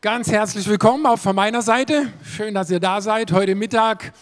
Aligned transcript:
Ganz 0.00 0.30
herzlich 0.30 0.68
willkommen 0.68 1.06
auch 1.06 1.18
von 1.18 1.34
meiner 1.34 1.60
Seite. 1.60 2.12
Schön, 2.22 2.54
dass 2.54 2.70
ihr 2.70 2.78
da 2.78 3.00
seid 3.00 3.32
heute 3.32 3.56
Mittag 3.56 4.12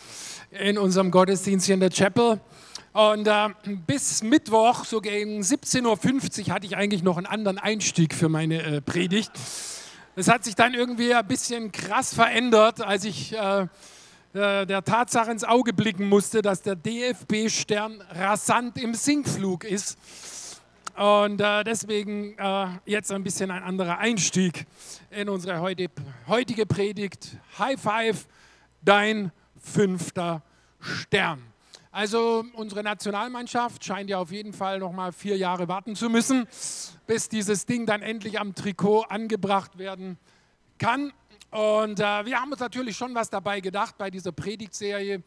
in 0.50 0.78
unserem 0.78 1.10
Gottesdienst 1.10 1.66
hier 1.66 1.74
in 1.74 1.80
der 1.80 1.90
Chapel. 1.90 2.40
Und 2.94 3.28
äh, 3.28 3.48
bis 3.86 4.22
Mittwoch, 4.22 4.86
so 4.86 5.02
gegen 5.02 5.42
17.50 5.42 6.46
Uhr, 6.48 6.54
hatte 6.54 6.64
ich 6.64 6.78
eigentlich 6.78 7.02
noch 7.02 7.18
einen 7.18 7.26
anderen 7.26 7.58
Einstieg 7.58 8.14
für 8.14 8.30
meine 8.30 8.62
äh, 8.62 8.80
Predigt. 8.80 9.30
Es 10.14 10.28
hat 10.28 10.44
sich 10.44 10.54
dann 10.54 10.72
irgendwie 10.72 11.12
ein 11.12 11.26
bisschen 11.26 11.72
krass 11.72 12.14
verändert, 12.14 12.80
als 12.80 13.04
ich 13.04 13.34
äh, 13.34 13.66
äh 14.32 14.64
der 14.64 14.82
Tatsache 14.82 15.30
ins 15.30 15.44
Auge 15.44 15.74
blicken 15.74 16.08
musste, 16.08 16.40
dass 16.40 16.62
der 16.62 16.76
DFB-Stern 16.76 18.02
rasant 18.12 18.78
im 18.78 18.94
Sinkflug 18.94 19.64
ist. 19.64 19.98
Und 20.96 21.42
äh, 21.42 21.62
deswegen 21.62 22.38
äh, 22.38 22.68
jetzt 22.86 23.12
ein 23.12 23.22
bisschen 23.22 23.50
ein 23.50 23.62
anderer 23.62 23.98
Einstieg 23.98 24.66
in 25.10 25.28
unsere 25.28 25.60
heutige 25.60 26.66
Predigt. 26.66 27.36
High 27.58 27.78
Five, 27.78 28.26
dein 28.82 29.30
fünfter 29.60 30.42
Stern. 30.80 31.42
Also 31.92 32.44
unsere 32.54 32.82
Nationalmannschaft 32.82 33.84
scheint 33.84 34.08
ja 34.08 34.18
auf 34.18 34.30
jeden 34.30 34.54
Fall 34.54 34.78
noch 34.78 34.92
mal 34.92 35.12
vier 35.12 35.36
Jahre 35.36 35.68
warten 35.68 35.96
zu 35.96 36.08
müssen, 36.08 36.46
bis 37.06 37.28
dieses 37.28 37.66
Ding 37.66 37.84
dann 37.84 38.00
endlich 38.00 38.40
am 38.40 38.54
Trikot 38.54 39.02
angebracht 39.02 39.76
werden 39.76 40.16
kann. 40.78 41.12
Und 41.50 42.00
äh, 42.00 42.24
wir 42.24 42.40
haben 42.40 42.52
uns 42.52 42.60
natürlich 42.60 42.96
schon 42.96 43.14
was 43.14 43.28
dabei 43.28 43.60
gedacht 43.60 43.98
bei 43.98 44.10
dieser 44.10 44.32
Predigtserie. 44.32 45.22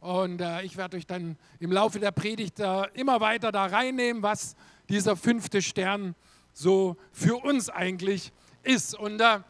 Und 0.00 0.42
äh, 0.42 0.62
ich 0.62 0.76
werde 0.76 0.98
euch 0.98 1.06
dann 1.06 1.38
im 1.60 1.72
Laufe 1.72 1.98
der 1.98 2.10
Predigt 2.10 2.60
äh, 2.60 2.82
immer 2.92 3.20
weiter 3.20 3.52
da 3.52 3.64
reinnehmen, 3.64 4.22
was 4.22 4.54
dieser 4.88 5.16
fünfte 5.16 5.62
Stern 5.62 6.14
so 6.52 6.96
für 7.12 7.36
uns 7.36 7.68
eigentlich 7.68 8.32
ist. 8.62 8.94
Und 8.94 9.20
äh, 9.20 9.40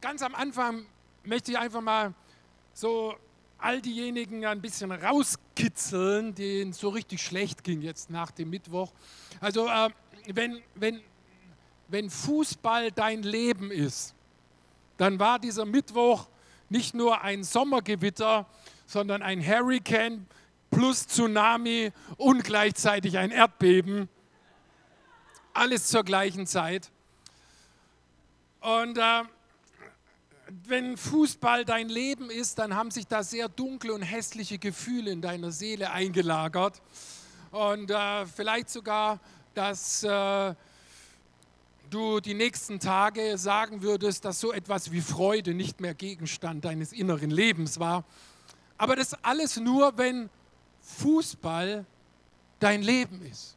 ganz 0.00 0.22
am 0.22 0.34
Anfang 0.34 0.86
möchte 1.24 1.52
ich 1.52 1.58
einfach 1.58 1.80
mal 1.80 2.14
so 2.72 3.14
all 3.58 3.80
diejenigen 3.80 4.44
ein 4.44 4.60
bisschen 4.60 4.92
rauskitzeln, 4.92 6.34
denen 6.34 6.72
so 6.72 6.90
richtig 6.90 7.22
schlecht 7.22 7.64
ging 7.64 7.80
jetzt 7.80 8.10
nach 8.10 8.30
dem 8.30 8.50
Mittwoch. 8.50 8.92
Also 9.40 9.68
äh, 9.68 9.90
wenn, 10.26 10.62
wenn, 10.74 11.00
wenn 11.88 12.10
Fußball 12.10 12.92
dein 12.92 13.22
Leben 13.22 13.70
ist, 13.70 14.14
dann 14.96 15.18
war 15.18 15.38
dieser 15.38 15.64
Mittwoch 15.64 16.28
nicht 16.68 16.94
nur 16.94 17.22
ein 17.22 17.42
Sommergewitter, 17.42 18.46
sondern 18.86 19.22
ein 19.22 19.44
Hurricane 19.44 20.26
plus 20.70 21.06
Tsunami 21.06 21.92
und 22.16 22.44
gleichzeitig 22.44 23.18
ein 23.18 23.30
Erdbeben 23.30 24.08
alles 25.54 25.86
zur 25.86 26.04
gleichen 26.04 26.46
Zeit. 26.46 26.90
Und 28.60 28.98
äh, 28.98 29.22
wenn 30.66 30.96
Fußball 30.96 31.64
dein 31.64 31.88
Leben 31.88 32.30
ist, 32.30 32.58
dann 32.58 32.74
haben 32.74 32.90
sich 32.90 33.06
da 33.06 33.22
sehr 33.22 33.48
dunkle 33.48 33.94
und 33.94 34.02
hässliche 34.02 34.58
Gefühle 34.58 35.10
in 35.10 35.22
deiner 35.22 35.52
Seele 35.52 35.90
eingelagert. 35.90 36.82
Und 37.50 37.90
äh, 37.90 38.26
vielleicht 38.26 38.68
sogar, 38.68 39.20
dass 39.54 40.02
äh, 40.02 40.54
du 41.90 42.20
die 42.20 42.34
nächsten 42.34 42.80
Tage 42.80 43.38
sagen 43.38 43.82
würdest, 43.82 44.24
dass 44.24 44.40
so 44.40 44.52
etwas 44.52 44.90
wie 44.90 45.00
Freude 45.00 45.54
nicht 45.54 45.80
mehr 45.80 45.94
Gegenstand 45.94 46.64
deines 46.64 46.92
inneren 46.92 47.30
Lebens 47.30 47.78
war. 47.78 48.04
Aber 48.76 48.96
das 48.96 49.14
alles 49.22 49.56
nur, 49.58 49.96
wenn 49.96 50.28
Fußball 50.82 51.86
dein 52.58 52.82
Leben 52.82 53.24
ist. 53.24 53.56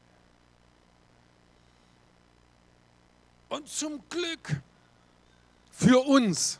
Und 3.49 3.67
zum 3.67 4.03
Glück 4.09 4.61
für 5.71 5.99
uns 6.05 6.59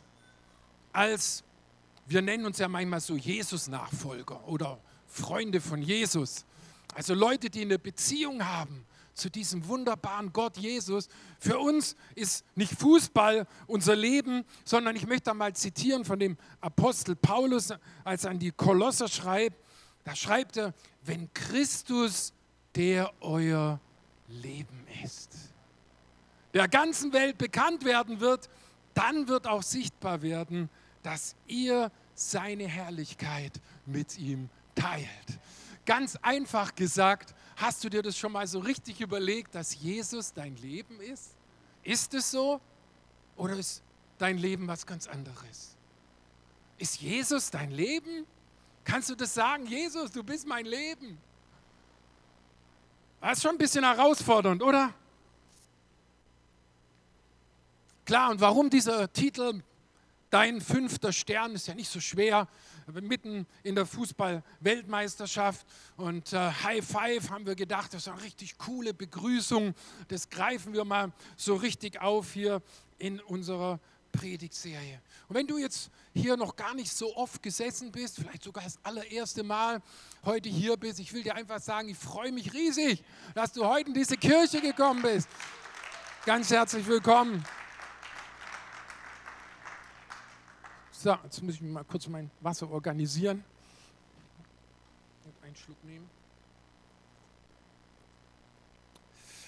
als, 0.92 1.44
wir 2.06 2.22
nennen 2.22 2.46
uns 2.46 2.58
ja 2.58 2.68
manchmal 2.68 3.00
so 3.00 3.16
Jesus-Nachfolger 3.16 4.46
oder 4.48 4.78
Freunde 5.06 5.60
von 5.60 5.82
Jesus, 5.82 6.44
also 6.94 7.14
Leute, 7.14 7.50
die 7.50 7.62
eine 7.62 7.78
Beziehung 7.78 8.44
haben 8.44 8.86
zu 9.12 9.30
diesem 9.30 9.66
wunderbaren 9.66 10.32
Gott 10.32 10.56
Jesus. 10.56 11.08
Für 11.38 11.58
uns 11.58 11.96
ist 12.14 12.44
nicht 12.54 12.72
Fußball 12.72 13.46
unser 13.66 13.96
Leben, 13.96 14.44
sondern 14.64 14.96
ich 14.96 15.06
möchte 15.06 15.34
mal 15.34 15.54
zitieren 15.54 16.04
von 16.04 16.18
dem 16.18 16.38
Apostel 16.60 17.16
Paulus, 17.16 17.72
als 18.04 18.24
er 18.24 18.30
an 18.30 18.38
die 18.38 18.52
Kolosser 18.52 19.08
schreibt. 19.08 19.56
Da 20.04 20.14
schreibt 20.16 20.56
er, 20.56 20.72
wenn 21.02 21.32
Christus 21.34 22.32
der 22.74 23.12
euer 23.20 23.80
Leben 24.28 24.86
ist 25.02 25.48
der 26.54 26.68
ganzen 26.68 27.12
Welt 27.12 27.38
bekannt 27.38 27.84
werden 27.84 28.20
wird, 28.20 28.48
dann 28.94 29.28
wird 29.28 29.46
auch 29.46 29.62
sichtbar 29.62 30.22
werden, 30.22 30.68
dass 31.02 31.36
ihr 31.46 31.90
seine 32.14 32.66
Herrlichkeit 32.66 33.60
mit 33.86 34.18
ihm 34.18 34.48
teilt. 34.74 35.08
Ganz 35.86 36.16
einfach 36.16 36.74
gesagt, 36.74 37.34
hast 37.56 37.82
du 37.84 37.88
dir 37.88 38.02
das 38.02 38.18
schon 38.18 38.32
mal 38.32 38.46
so 38.46 38.58
richtig 38.58 39.00
überlegt, 39.00 39.54
dass 39.54 39.74
Jesus 39.80 40.32
dein 40.32 40.56
Leben 40.56 41.00
ist? 41.00 41.34
Ist 41.82 42.12
es 42.14 42.30
so 42.30 42.60
oder 43.36 43.54
ist 43.54 43.82
dein 44.18 44.36
Leben 44.36 44.66
was 44.66 44.84
ganz 44.84 45.06
anderes? 45.06 45.76
Ist 46.76 47.00
Jesus 47.00 47.50
dein 47.50 47.70
Leben? 47.70 48.26
Kannst 48.84 49.10
du 49.10 49.14
das 49.14 49.34
sagen? 49.34 49.66
Jesus, 49.66 50.10
du 50.10 50.22
bist 50.22 50.46
mein 50.46 50.66
Leben. 50.66 51.18
Das 53.20 53.38
ist 53.38 53.42
schon 53.42 53.52
ein 53.52 53.58
bisschen 53.58 53.84
herausfordernd, 53.84 54.62
oder? 54.62 54.92
Klar, 58.08 58.30
und 58.30 58.40
warum 58.40 58.70
dieser 58.70 59.12
Titel 59.12 59.60
Dein 60.30 60.62
fünfter 60.62 61.12
Stern 61.12 61.52
ist 61.54 61.68
ja 61.68 61.74
nicht 61.74 61.90
so 61.90 62.00
schwer. 62.00 62.48
Mitten 63.02 63.46
in 63.62 63.74
der 63.74 63.84
Fußball-Weltmeisterschaft 63.84 65.66
und 65.98 66.32
äh, 66.32 66.50
High 66.64 66.82
Five 66.82 67.28
haben 67.28 67.44
wir 67.44 67.54
gedacht, 67.54 67.92
das 67.92 68.06
ist 68.06 68.08
eine 68.08 68.22
richtig 68.22 68.56
coole 68.56 68.94
Begrüßung. 68.94 69.74
Das 70.08 70.30
greifen 70.30 70.72
wir 70.72 70.86
mal 70.86 71.12
so 71.36 71.54
richtig 71.54 72.00
auf 72.00 72.32
hier 72.32 72.62
in 72.96 73.20
unserer 73.20 73.78
Predigtserie. 74.12 75.02
Und 75.28 75.36
wenn 75.36 75.46
du 75.46 75.58
jetzt 75.58 75.90
hier 76.14 76.38
noch 76.38 76.56
gar 76.56 76.72
nicht 76.72 76.90
so 76.90 77.14
oft 77.14 77.42
gesessen 77.42 77.92
bist, 77.92 78.16
vielleicht 78.16 78.42
sogar 78.42 78.64
das 78.64 78.78
allererste 78.84 79.42
Mal 79.42 79.82
heute 80.24 80.48
hier 80.48 80.78
bist, 80.78 80.98
ich 80.98 81.12
will 81.12 81.24
dir 81.24 81.34
einfach 81.34 81.60
sagen, 81.60 81.90
ich 81.90 81.98
freue 81.98 82.32
mich 82.32 82.54
riesig, 82.54 83.04
dass 83.34 83.52
du 83.52 83.66
heute 83.66 83.88
in 83.88 83.94
diese 83.94 84.16
Kirche 84.16 84.62
gekommen 84.62 85.02
bist. 85.02 85.28
Ganz 86.24 86.50
herzlich 86.50 86.86
willkommen. 86.86 87.44
So, 91.00 91.16
jetzt 91.22 91.40
muss 91.44 91.54
ich 91.54 91.60
mal 91.60 91.84
kurz 91.84 92.08
mein 92.08 92.28
Wasser 92.40 92.68
organisieren. 92.68 93.44
Und 95.24 95.44
einen 95.44 95.54
Schluck 95.54 95.76
nehmen. 95.84 96.10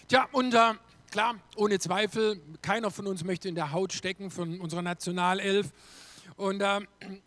Tja, 0.06 0.28
und 0.30 0.54
äh, 0.54 0.74
klar, 1.10 1.34
ohne 1.56 1.80
Zweifel, 1.80 2.40
keiner 2.62 2.92
von 2.92 3.08
uns 3.08 3.24
möchte 3.24 3.48
in 3.48 3.56
der 3.56 3.72
Haut 3.72 3.92
stecken 3.92 4.30
von 4.30 4.60
unserer 4.60 4.82
Nationalelf. 4.82 5.72
Und 6.36 6.60
äh, 6.60 6.82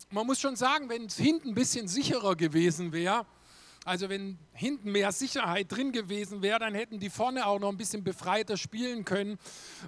man 0.08 0.26
muss 0.26 0.40
schon 0.40 0.56
sagen, 0.56 0.88
wenn 0.88 1.04
es 1.04 1.18
hinten 1.18 1.50
ein 1.50 1.54
bisschen 1.54 1.86
sicherer 1.86 2.34
gewesen 2.34 2.94
wäre, 2.94 3.26
also 3.84 4.08
wenn 4.08 4.38
hinten 4.54 4.90
mehr 4.90 5.12
Sicherheit 5.12 5.70
drin 5.70 5.92
gewesen 5.92 6.40
wäre, 6.40 6.60
dann 6.60 6.74
hätten 6.74 6.98
die 6.98 7.10
vorne 7.10 7.44
auch 7.44 7.60
noch 7.60 7.68
ein 7.68 7.76
bisschen 7.76 8.02
befreiter 8.02 8.56
spielen 8.56 9.04
können. 9.04 9.38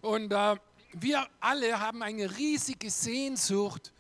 Und 0.03 0.31
äh, 0.31 0.57
wir 0.93 1.27
alle 1.41 1.81
haben 1.81 2.03
eine 2.03 2.37
riesige 2.37 2.91
Sehnsucht 2.91 3.95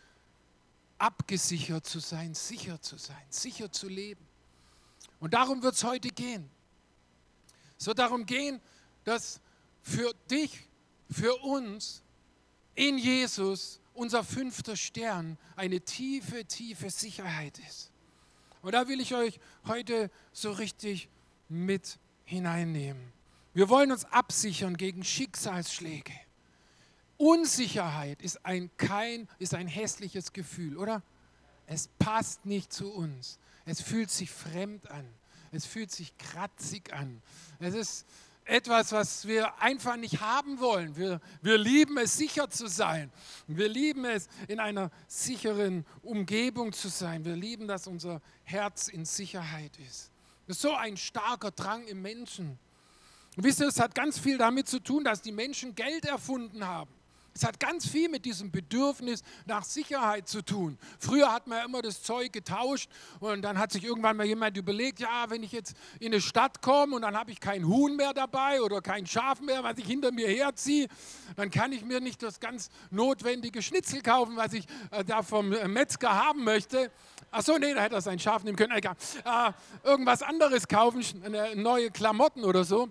abgesichert 0.98 1.86
zu 1.86 2.00
sein, 2.00 2.34
sicher 2.34 2.80
zu 2.80 2.96
sein, 2.96 3.24
sicher 3.28 3.70
zu 3.70 3.88
leben. 3.88 4.24
Und 5.20 5.34
darum 5.34 5.62
wird 5.62 5.74
es 5.74 5.84
heute 5.84 6.08
gehen. 6.08 6.48
Es 7.78 7.86
wird 7.86 7.98
darum 7.98 8.26
gehen, 8.26 8.60
dass 9.04 9.40
für 9.82 10.12
dich, 10.30 10.68
für 11.10 11.34
uns 11.42 12.02
in 12.74 12.98
Jesus 12.98 13.80
unser 13.94 14.24
fünfter 14.24 14.76
Stern 14.76 15.38
eine 15.56 15.80
tiefe, 15.80 16.44
tiefe 16.44 16.90
Sicherheit 16.90 17.58
ist. 17.58 17.90
Und 18.62 18.72
da 18.72 18.88
will 18.88 19.00
ich 19.00 19.14
euch 19.14 19.38
heute 19.66 20.10
so 20.32 20.52
richtig 20.52 21.08
mit 21.48 21.98
hineinnehmen. 22.24 23.12
Wir 23.54 23.68
wollen 23.68 23.92
uns 23.92 24.04
absichern 24.06 24.76
gegen 24.76 25.04
Schicksalsschläge. 25.04 26.12
Unsicherheit 27.18 28.20
ist 28.20 28.44
ein, 28.44 28.70
kein, 28.76 29.28
ist 29.38 29.54
ein 29.54 29.68
hässliches 29.68 30.32
Gefühl, 30.32 30.76
oder? 30.76 31.02
Es 31.66 31.88
passt 31.98 32.46
nicht 32.46 32.72
zu 32.72 32.92
uns. 32.92 33.38
Es 33.64 33.80
fühlt 33.80 34.10
sich 34.10 34.30
fremd 34.30 34.90
an. 34.90 35.06
Es 35.50 35.64
fühlt 35.66 35.90
sich 35.90 36.16
kratzig 36.18 36.92
an. 36.92 37.22
Es 37.58 37.74
ist 37.74 38.06
etwas, 38.44 38.92
was 38.92 39.26
wir 39.26 39.60
einfach 39.60 39.96
nicht 39.96 40.20
haben 40.20 40.60
wollen. 40.60 40.96
Wir, 40.96 41.20
wir 41.42 41.58
lieben 41.58 41.96
es, 41.98 42.16
sicher 42.16 42.48
zu 42.48 42.68
sein. 42.68 43.10
Wir 43.46 43.68
lieben 43.68 44.04
es, 44.04 44.28
in 44.46 44.60
einer 44.60 44.90
sicheren 45.08 45.84
Umgebung 46.02 46.72
zu 46.72 46.88
sein. 46.88 47.24
Wir 47.24 47.34
lieben, 47.34 47.66
dass 47.66 47.86
unser 47.86 48.20
Herz 48.44 48.88
in 48.88 49.04
Sicherheit 49.04 49.76
ist. 49.78 50.12
Das 50.46 50.56
ist 50.56 50.62
so 50.62 50.74
ein 50.74 50.96
starker 50.96 51.50
Drang 51.50 51.86
im 51.88 52.02
Menschen. 52.02 52.58
Und 53.36 53.44
wisst 53.44 53.60
ihr, 53.60 53.66
es 53.66 53.80
hat 53.80 53.94
ganz 53.94 54.18
viel 54.18 54.38
damit 54.38 54.68
zu 54.68 54.78
tun, 54.78 55.02
dass 55.02 55.22
die 55.22 55.32
Menschen 55.32 55.74
Geld 55.74 56.04
erfunden 56.04 56.64
haben 56.64 56.95
Es 57.36 57.44
hat 57.44 57.60
ganz 57.60 57.86
viel 57.86 58.08
mit 58.08 58.24
diesem 58.24 58.50
Bedürfnis 58.50 59.22
nach 59.44 59.62
Sicherheit 59.62 60.26
zu 60.26 60.40
tun. 60.40 60.78
Früher 60.98 61.30
hat 61.30 61.46
man 61.46 61.58
ja 61.58 61.64
immer 61.66 61.82
das 61.82 62.02
Zeug 62.02 62.32
getauscht 62.32 62.88
und 63.20 63.42
dann 63.42 63.58
hat 63.58 63.72
sich 63.72 63.84
irgendwann 63.84 64.16
mal 64.16 64.24
jemand 64.24 64.56
überlegt, 64.56 65.00
ja, 65.00 65.26
wenn 65.28 65.42
ich 65.42 65.52
jetzt 65.52 65.76
in 66.00 66.14
eine 66.14 66.22
Stadt 66.22 66.62
komme 66.62 66.96
und 66.96 67.02
dann 67.02 67.14
habe 67.14 67.30
ich 67.30 67.38
kein 67.38 67.66
Huhn 67.66 67.94
mehr 67.94 68.14
dabei 68.14 68.62
oder 68.62 68.80
kein 68.80 69.06
Schaf 69.06 69.42
mehr, 69.42 69.62
was 69.62 69.76
ich 69.76 69.84
hinter 69.84 70.12
mir 70.12 70.28
herziehe, 70.28 70.88
dann 71.36 71.50
kann 71.50 71.72
ich 71.72 71.84
mir 71.84 72.00
nicht 72.00 72.22
das 72.22 72.40
ganz 72.40 72.70
notwendige 72.90 73.60
Schnitzel 73.60 74.00
kaufen, 74.00 74.36
was 74.36 74.54
ich 74.54 74.64
äh, 74.90 75.04
da 75.04 75.22
vom 75.22 75.52
äh, 75.52 75.68
Metzger 75.68 76.14
haben 76.14 76.42
möchte. 76.42 76.90
Ach 77.30 77.42
so, 77.42 77.58
nee, 77.58 77.74
da 77.74 77.82
hätte 77.82 77.96
er 77.96 78.00
sein 78.00 78.18
Schaf 78.18 78.44
nehmen 78.44 78.56
können. 78.56 78.72
Äh, 78.72 79.52
irgendwas 79.84 80.22
anderes 80.22 80.68
kaufen, 80.68 81.04
neue 81.54 81.90
Klamotten 81.90 82.44
oder 82.44 82.64
so. 82.64 82.88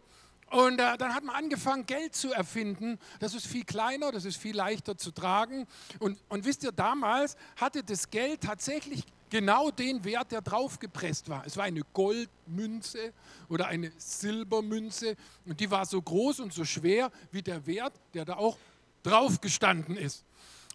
Und 0.51 0.79
äh, 0.79 0.97
dann 0.97 1.13
hat 1.13 1.23
man 1.23 1.35
angefangen, 1.35 1.85
Geld 1.85 2.15
zu 2.15 2.31
erfinden. 2.31 2.99
Das 3.19 3.33
ist 3.33 3.47
viel 3.47 3.65
kleiner, 3.65 4.11
das 4.11 4.25
ist 4.25 4.37
viel 4.37 4.55
leichter 4.55 4.97
zu 4.97 5.11
tragen. 5.11 5.67
Und, 5.99 6.19
und 6.29 6.45
wisst 6.45 6.63
ihr, 6.63 6.71
damals 6.71 7.35
hatte 7.55 7.83
das 7.83 8.09
Geld 8.09 8.41
tatsächlich 8.41 9.03
genau 9.29 9.71
den 9.71 10.03
Wert, 10.03 10.31
der 10.31 10.41
draufgepresst 10.41 11.29
war. 11.29 11.45
Es 11.45 11.57
war 11.57 11.65
eine 11.65 11.81
Goldmünze 11.93 13.11
oder 13.49 13.67
eine 13.67 13.91
Silbermünze 13.97 15.15
und 15.45 15.59
die 15.59 15.69
war 15.69 15.85
so 15.85 16.01
groß 16.01 16.41
und 16.41 16.53
so 16.53 16.63
schwer 16.63 17.11
wie 17.31 17.41
der 17.41 17.65
Wert, 17.65 17.93
der 18.13 18.25
da 18.25 18.35
auch 18.35 18.57
drauf 19.03 19.41
gestanden 19.41 19.97
ist. 19.97 20.23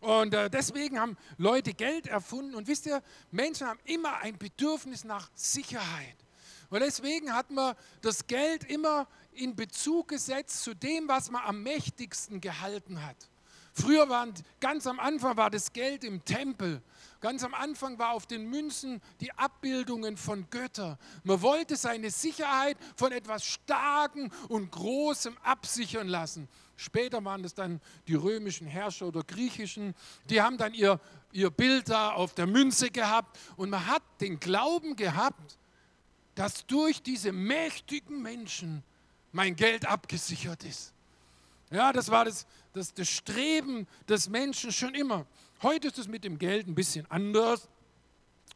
Und 0.01 0.35
äh, 0.35 0.49
deswegen 0.49 0.99
haben 0.99 1.17
Leute 1.37 1.75
Geld 1.75 2.07
erfunden 2.07 2.55
und 2.55 2.67
wisst 2.67 2.87
ihr, 2.87 3.03
Menschen 3.31 3.67
haben 3.67 3.81
immer 3.85 4.17
ein 4.19 4.37
Bedürfnis 4.37 5.05
nach 5.05 5.31
Sicherheit. 5.35 6.17
Und 6.71 6.81
deswegen 6.81 7.33
hat 7.35 7.51
man 7.51 7.75
das 8.01 8.27
Geld 8.27 8.65
immer 8.65 9.07
in 9.41 9.57
Bezug 9.57 10.09
gesetzt 10.09 10.63
zu 10.63 10.75
dem, 10.75 11.09
was 11.09 11.31
man 11.31 11.43
am 11.43 11.63
mächtigsten 11.63 12.41
gehalten 12.41 13.05
hat. 13.05 13.17
Früher 13.73 14.09
waren, 14.09 14.35
ganz 14.61 14.87
am 14.87 14.99
Anfang 14.99 15.37
war 15.37 15.49
das 15.49 15.73
Geld 15.73 16.05
im 16.05 16.25
Tempel. 16.25 16.83
Ganz 17.21 17.45
am 17.45 17.55
Anfang 17.55 17.99
war 17.99 18.13
auf 18.13 18.27
den 18.27 18.49
Münzen 18.49 19.01
die 19.21 19.33
Abbildungen 19.33 20.17
von 20.17 20.49
Göttern. 20.51 20.99
Man 21.23 21.41
wollte 21.41 21.77
seine 21.77 22.11
Sicherheit 22.11 22.77
von 22.97 23.13
etwas 23.13 23.45
Starkem 23.45 24.31
und 24.49 24.71
Großem 24.73 25.37
absichern 25.43 26.09
lassen. 26.09 26.49
Später 26.77 27.25
waren 27.25 27.45
es 27.45 27.55
dann 27.55 27.81
die 28.09 28.15
römischen 28.15 28.67
Herrscher 28.67 29.07
oder 29.07 29.23
griechischen. 29.23 29.95
Die 30.31 30.41
haben 30.41 30.59
dann 30.59 30.75
ihr, 30.75 30.99
ihr 31.31 31.51
Bild 31.51 31.91
da 31.91 32.13
auf 32.13 32.35
der 32.35 32.47
Münze 32.47 32.91
gehabt. 32.91 33.39
Und 33.57 33.71
man 33.71 33.87
hat 33.87 34.03
den 34.21 34.41
Glauben 34.41 34.97
gehabt, 34.97 35.59
dass 36.35 36.67
durch 36.67 37.03
diese 37.03 37.33
mächtigen 37.33 38.23
Menschen 38.23 38.83
mein 39.33 39.57
Geld 39.57 39.87
abgesichert 39.87 40.65
ist. 40.65 40.93
Ja, 41.71 41.93
das 41.93 42.11
war 42.11 42.25
das, 42.25 42.47
das, 42.73 42.93
das 42.95 43.09
Streben 43.09 43.87
des 44.09 44.29
Menschen 44.29 44.73
schon 44.73 44.95
immer. 44.95 45.27
Heute 45.63 45.89
ist 45.89 45.99
es 45.99 46.09
mit 46.09 46.25
dem 46.25 46.39
Geld 46.39 46.67
ein 46.67 46.75
bisschen 46.75 47.07
anders. 47.11 47.69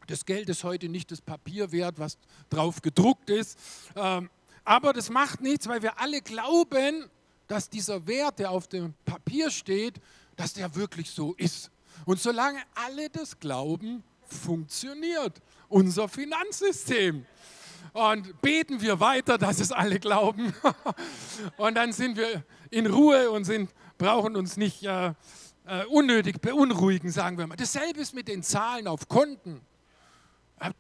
Das 0.07 0.25
Geld 0.25 0.49
ist 0.49 0.65
heute 0.65 0.89
nicht 0.89 1.11
das 1.11 1.21
Papier 1.21 1.71
wert, 1.71 1.99
was 1.99 2.19
drauf 2.51 2.83
gedruckt 2.83 3.31
ist. 3.31 3.59
Ähm, 3.95 4.29
aber 4.65 4.93
das 4.93 5.11
macht 5.11 5.41
nichts, 5.41 5.69
weil 5.69 5.83
wir 5.83 5.99
alle 6.01 6.21
glauben, 6.23 7.09
dass 7.47 7.69
dieser 7.69 8.07
Wert, 8.07 8.39
der 8.39 8.51
auf 8.51 8.67
dem 8.67 8.95
Papier 9.05 9.51
steht, 9.51 10.01
dass 10.37 10.55
der 10.55 10.75
wirklich 10.75 11.11
so 11.11 11.35
ist. 11.35 11.71
Und 12.07 12.21
solange 12.21 12.61
alle 12.75 13.09
das 13.11 13.39
glauben, 13.39 14.03
funktioniert 14.27 15.41
unser 15.69 16.09
Finanzsystem 16.09 17.27
und 17.95 18.43
beten 18.43 18.81
wir 18.81 18.99
weiter, 18.99 19.39
dass 19.39 19.61
es 19.61 19.71
alle 19.73 20.01
glauben. 20.01 20.53
und 21.57 21.77
dann 21.77 21.93
sind 21.93 22.17
wir 22.17 22.45
in 22.71 22.87
Ruhe 22.87 23.31
und 23.31 23.45
sind, 23.45 23.71
brauchen 23.99 24.37
uns 24.37 24.57
nicht 24.57 24.83
äh, 24.83 25.15
äh, 25.67 25.85
unnötig 25.87 26.41
beunruhigen, 26.41 27.11
sagen 27.13 27.39
wir 27.39 27.47
mal. 27.47 27.55
Dasselbe 27.55 28.01
ist 28.01 28.13
mit 28.13 28.27
den 28.27 28.43
Zahlen 28.43 28.89
auf 28.89 29.09
Konten. 29.09 29.61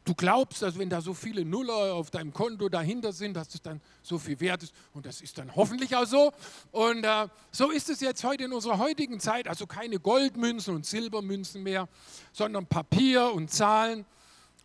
Du 0.04 0.14
glaubst, 0.14 0.62
dass 0.62 0.76
wenn 0.76 0.90
da 0.90 1.00
so 1.00 1.14
viele 1.14 1.44
Nuller 1.44 1.94
auf 1.94 2.10
deinem 2.10 2.32
Konto 2.32 2.68
dahinter 2.68 3.12
sind, 3.12 3.34
dass 3.34 3.54
es 3.54 3.62
dann 3.62 3.80
so 4.02 4.18
viel 4.18 4.40
wert 4.40 4.64
ist. 4.64 4.74
Und 4.92 5.06
das 5.06 5.20
ist 5.20 5.38
dann 5.38 5.54
hoffentlich 5.54 5.94
auch 5.94 6.06
so. 6.06 6.32
Und 6.72 7.04
äh, 7.04 7.28
so 7.52 7.70
ist 7.70 7.90
es 7.90 8.00
jetzt 8.00 8.24
heute 8.24 8.44
in 8.44 8.52
unserer 8.52 8.78
heutigen 8.78 9.20
Zeit. 9.20 9.46
Also 9.46 9.68
keine 9.68 10.00
Goldmünzen 10.00 10.74
und 10.74 10.84
Silbermünzen 10.84 11.62
mehr, 11.62 11.88
sondern 12.32 12.66
Papier 12.66 13.32
und 13.32 13.52
Zahlen. 13.52 14.04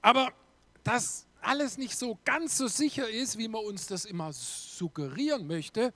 Aber 0.01 0.31
das 0.83 1.27
alles 1.41 1.77
nicht 1.77 1.97
so 1.97 2.17
ganz 2.25 2.57
so 2.57 2.67
sicher 2.67 3.09
ist, 3.09 3.37
wie 3.37 3.47
man 3.47 3.63
uns 3.63 3.87
das 3.87 4.05
immer 4.05 4.31
suggerieren 4.33 5.47
möchte, 5.47 5.93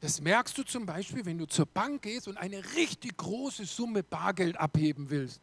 das 0.00 0.20
merkst 0.20 0.56
du 0.56 0.62
zum 0.62 0.86
Beispiel, 0.86 1.24
wenn 1.26 1.38
du 1.38 1.46
zur 1.46 1.66
Bank 1.66 2.02
gehst 2.02 2.28
und 2.28 2.36
eine 2.36 2.62
richtig 2.74 3.16
große 3.16 3.64
Summe 3.64 4.02
Bargeld 4.02 4.56
abheben 4.56 5.10
willst. 5.10 5.40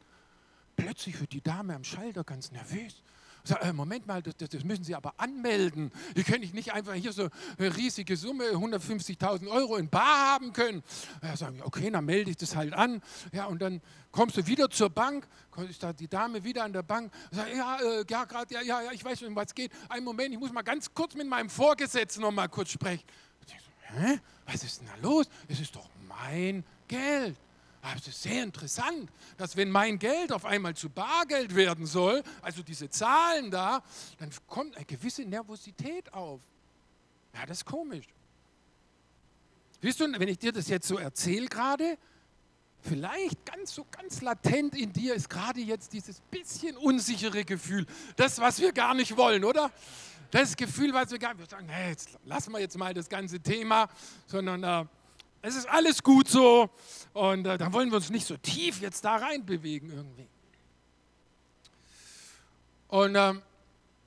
Plötzlich 0.76 1.20
wird 1.20 1.34
die 1.34 1.42
Dame 1.42 1.76
am 1.76 1.84
Schalter 1.84 2.24
ganz 2.24 2.52
nervös. 2.52 3.02
Sag, 3.48 3.64
äh, 3.64 3.74
Moment 3.74 4.08
mal, 4.08 4.22
das, 4.22 4.36
das, 4.38 4.64
müssen 4.64 4.84
Sie 4.84 4.96
aber 4.96 5.14
anmelden. 5.18 5.92
Die 6.16 6.24
können 6.24 6.50
nicht 6.54 6.74
einfach 6.74 6.94
hier 6.94 7.14
so 7.14 7.30
eine 7.58 7.76
riesige 7.78 8.18
Summe, 8.18 8.46
150.000 8.46 9.48
Euro 9.48 9.78
in 9.78 9.88
Bar 9.88 10.34
haben 10.34 10.52
können. 10.52 10.84
Ja, 11.22 11.38
sagen 11.38 11.62
okay, 11.64 11.90
dann 11.92 12.06
melde 12.06 12.32
ich 12.32 12.38
das 12.38 12.56
halt 12.56 12.74
an. 12.74 13.02
Ja, 13.32 13.46
und 13.46 13.62
dann 13.62 13.82
kommst 14.12 14.36
du 14.38 14.46
wieder 14.48 14.70
zur 14.70 14.90
Bank, 14.90 15.28
ist 15.70 15.84
da 15.84 15.94
die 15.94 16.08
Dame 16.08 16.44
wieder 16.44 16.64
an 16.64 16.74
der 16.74 16.84
Bank. 16.84 17.14
Sag, 17.32 17.56
ja, 17.56 17.78
äh, 17.78 18.04
ja, 18.10 18.26
gerade, 18.26 18.54
ja, 18.54 18.62
ja, 18.62 18.82
ja, 18.82 18.92
ich 18.92 19.06
weiß 19.06 19.20
schon, 19.20 19.30
um 19.30 19.36
was 19.36 19.54
geht. 19.54 19.72
Einen 19.90 20.06
Moment, 20.06 20.34
ich 20.34 20.40
muss 20.40 20.52
mal 20.52 20.64
ganz 20.64 20.94
kurz 20.94 21.14
mit 21.14 21.28
meinem 21.28 21.50
Vorgesetzten 21.50 22.22
noch 22.22 22.32
mal 22.32 22.48
kurz 22.48 22.72
sprechen. 22.72 23.04
Hä? 23.98 24.20
Was 24.46 24.64
ist 24.64 24.82
denn 24.82 24.88
da 24.88 25.08
los? 25.08 25.28
Es 25.48 25.60
ist 25.60 25.76
doch 25.76 25.88
mein 26.08 26.64
Geld. 26.88 27.38
Aber 27.86 27.98
es 27.98 28.08
ist 28.08 28.24
sehr 28.24 28.42
interessant, 28.42 29.12
dass 29.38 29.56
wenn 29.56 29.70
mein 29.70 30.00
Geld 30.00 30.32
auf 30.32 30.44
einmal 30.44 30.76
zu 30.76 30.90
Bargeld 30.90 31.56
werden 31.56 31.86
soll, 31.86 32.24
also 32.42 32.64
diese 32.64 32.90
Zahlen 32.90 33.52
da, 33.52 33.84
dann 34.18 34.32
kommt 34.48 34.76
eine 34.76 34.86
gewisse 34.86 35.22
Nervosität 35.22 36.12
auf. 36.12 36.42
Ja, 37.36 37.46
das 37.46 37.60
ist 37.60 37.66
komisch. 37.66 38.08
Siehst 39.84 40.00
du, 40.00 40.12
wenn 40.20 40.28
ich 40.28 40.40
dir 40.40 40.52
das 40.52 40.68
jetzt 40.68 40.88
so 40.88 40.98
erzähle 40.98 41.46
gerade, 41.46 42.00
vielleicht 42.82 43.46
ganz 43.46 43.76
so 43.76 43.86
ganz 43.92 44.20
latent 44.22 44.74
in 44.74 44.92
dir 44.92 45.14
ist 45.14 45.30
gerade 45.30 45.60
jetzt 45.60 45.94
dieses 45.94 46.22
bisschen 46.32 46.78
unsichere 46.78 47.46
Gefühl. 47.46 47.86
Das, 48.16 48.40
was 48.40 48.60
wir 48.60 48.74
gar 48.74 48.96
nicht 48.96 49.16
wollen, 49.16 49.44
oder? 49.44 49.72
Das 50.32 50.56
Gefühl, 50.56 50.92
was 50.92 51.12
wir 51.12 51.20
gar 51.20 51.36
nicht, 51.36 51.42
wir 51.42 51.46
sagen, 51.46 51.70
hey, 51.70 51.92
jetzt 51.92 52.10
lassen 52.26 52.52
wir 52.52 52.60
jetzt 52.62 52.80
mal 52.80 52.96
das 52.96 53.08
ganze 53.08 53.40
Thema, 53.40 53.88
sondern 54.26 54.64
äh, 54.64 54.86
es 55.46 55.56
ist 55.56 55.70
alles 55.70 56.02
gut 56.02 56.28
so 56.28 56.70
und 57.14 57.46
äh, 57.46 57.58
dann 57.58 57.72
wollen 57.72 57.90
wir 57.90 57.98
uns 57.98 58.10
nicht 58.10 58.26
so 58.26 58.36
tief 58.38 58.82
jetzt 58.82 59.06
da 59.06 59.18
rein 59.18 59.46
bewegen 59.46 59.92
irgendwie. 59.92 60.28
Und 62.88 63.16
ähm, 63.16 63.42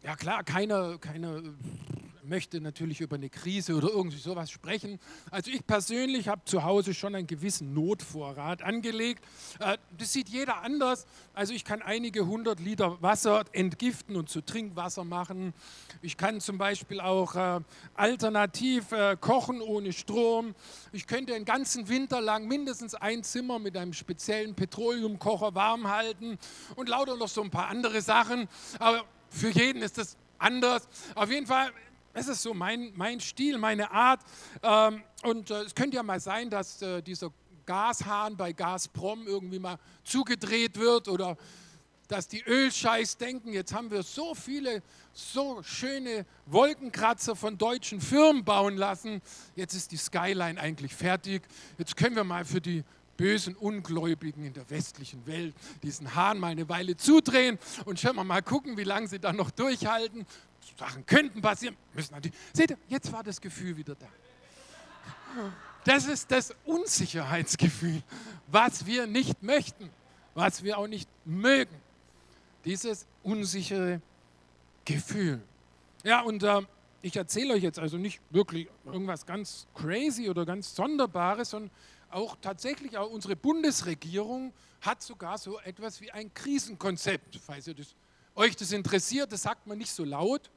ja 0.03 0.17
klar, 0.17 0.43
keiner, 0.43 0.99
keiner 0.99 1.41
möchte 2.29 2.61
natürlich 2.61 3.01
über 3.01 3.17
eine 3.17 3.31
Krise 3.31 3.75
oder 3.75 3.89
irgendwie 3.89 4.19
sowas 4.19 4.51
sprechen. 4.51 5.01
Also 5.31 5.51
ich 5.51 5.67
persönlich 5.67 6.29
habe 6.29 6.45
zu 6.45 6.63
Hause 6.63 6.95
schon 6.95 7.15
einen 7.15 7.27
gewissen 7.27 7.75
Notvorrat 7.75 8.63
angelegt. 8.63 9.25
Äh, 9.59 9.79
das 9.97 10.13
sieht 10.13 10.29
jeder 10.29 10.63
anders. 10.63 11.07
Also 11.35 11.53
ich 11.55 11.65
kann 11.65 11.83
einige 11.83 12.27
hundert 12.27 12.61
Liter 12.61 13.01
Wasser 13.03 13.45
entgiften 13.53 14.17
und 14.17 14.29
zu 14.29 14.41
Trinkwasser 14.41 15.05
machen. 15.05 15.55
Ich 16.03 16.17
kann 16.17 16.41
zum 16.41 16.59
Beispiel 16.59 17.01
auch 17.01 17.35
äh, 17.35 17.61
alternativ 17.95 18.93
äh, 18.93 19.17
kochen 19.21 19.61
ohne 19.61 19.93
Strom. 19.93 20.55
Ich 20.93 21.07
könnte 21.07 21.33
den 21.33 21.45
ganzen 21.45 21.89
Winter 21.89 22.21
lang 22.21 22.47
mindestens 22.47 22.95
ein 22.95 23.23
Zimmer 23.23 23.59
mit 23.59 23.77
einem 23.77 23.93
speziellen 23.93 24.55
Petroleumkocher 24.55 25.55
warm 25.55 25.89
halten 25.89 26.39
und 26.77 26.89
lauter 26.89 27.17
noch 27.17 27.29
so 27.29 27.43
ein 27.43 27.51
paar 27.51 27.69
andere 27.69 28.03
Sachen. 28.03 28.49
Aber 28.79 29.05
für 29.31 29.51
jeden 29.51 29.83
ist 29.83 29.99
das 29.99 30.17
anders. 30.39 30.89
Auf 31.15 31.31
jeden 31.31 31.47
Fall 31.47 31.71
das 32.19 32.27
ist 32.27 32.43
so 32.43 32.53
mein, 32.53 32.93
mein 32.97 33.21
Stil, 33.21 33.59
meine 33.59 33.93
Art. 33.93 34.21
Ähm, 34.61 35.03
und 35.23 35.51
äh, 35.51 35.63
es 35.63 35.75
könnte 35.75 35.97
ja 35.97 36.03
mal 36.03 36.19
sein, 36.19 36.51
dass 36.51 36.83
äh, 36.83 37.01
dieser 37.01 37.31
Gashahn 37.65 38.37
bei 38.37 38.53
Gazprom 38.53 39.25
irgendwie 39.27 39.61
mal 39.61 39.79
zugedreht 40.03 40.79
wird 40.79 41.07
oder 41.07 41.37
dass 42.09 42.27
die 42.27 42.43
Ölscheiß 42.43 43.19
denken, 43.19 43.53
jetzt 43.53 43.73
haben 43.73 43.91
wir 43.91 44.03
so 44.03 44.35
viele, 44.35 44.83
so 45.13 45.63
schöne 45.63 46.27
Wolkenkratzer 46.47 47.37
von 47.37 47.57
deutschen 47.57 48.01
Firmen 48.01 48.45
bauen 48.45 48.77
lassen, 48.77 49.21
jetzt 49.55 49.75
ist 49.75 49.93
die 49.93 49.99
Skyline 49.99 50.59
eigentlich 50.59 50.95
fertig, 50.95 51.43
jetzt 51.77 51.97
können 51.97 52.17
wir 52.17 52.25
mal 52.25 52.45
für 52.45 52.63
die 52.63 52.83
bösen 53.17 53.55
Ungläubigen 53.55 54.45
in 54.45 54.55
der 54.55 54.69
westlichen 54.71 55.27
Welt 55.27 55.55
diesen 55.83 56.15
Hahn 56.15 56.39
mal 56.39 56.49
eine 56.49 56.69
Weile 56.69 56.97
zudrehen 56.97 57.59
und 57.85 58.01
schauen 58.01 58.17
wir 58.17 58.25
mal 58.25 58.43
gucken, 58.43 58.77
wie 58.77 58.85
lange 58.85 59.07
sie 59.07 59.19
dann 59.19 59.37
noch 59.37 59.51
durchhalten. 59.51 60.25
Sachen 60.77 61.07
könnten 61.07 61.41
passieren, 61.41 61.77
müssen 61.95 62.15
natürlich. 62.15 62.37
Seht 62.53 62.71
ihr, 62.71 62.79
jetzt 62.89 63.13
war 63.13 63.23
das 63.23 63.41
Gefühl 63.41 63.77
wieder 63.77 63.95
da. 63.95 64.07
Das 65.85 66.07
ist 66.07 66.31
das 66.31 66.55
Unsicherheitsgefühl, 66.65 68.03
was 68.49 68.87
wir 68.87 69.07
nicht 69.07 69.43
möchten, 69.43 69.91
was 70.35 70.63
wir 70.63 70.79
auch 70.79 70.87
nicht 70.87 71.09
mögen. 71.25 71.75
Dieses 72.65 73.07
unsichere 73.23 74.01
Gefühl. 74.85 75.41
Ja, 76.05 76.23
und 76.23 76.43
äh, 76.43 76.63
ich 77.03 77.17
erzähle 77.17 77.55
euch 77.55 77.63
jetzt 77.63 77.79
also 77.79 77.97
nicht 77.97 78.21
wirklich 78.31 78.69
irgendwas 78.85 79.25
ganz 79.25 79.67
crazy 79.75 80.29
oder 80.29 80.45
ganz 80.45 80.75
Sonderbares, 80.75 81.51
sondern 81.51 81.71
auch 82.11 82.37
tatsächlich 82.41 82.97
auch 82.97 83.11
unsere 83.11 83.37
Bundesregierung 83.37 84.53
hat 84.81 85.03
sogar 85.03 85.39
so 85.39 85.59
etwas 85.61 86.01
wie 86.01 86.11
ein 86.11 86.33
Krisenkonzept. 86.33 87.37
Falls 87.37 87.67
ihr 87.67 87.75
das, 87.75 87.95
euch 88.35 88.57
das 88.57 88.73
interessiert, 88.73 89.33
das 89.33 89.43
sagt 89.43 89.67
man 89.67 89.79
nicht 89.79 89.91
so 89.91 90.05
laut, 90.05 90.51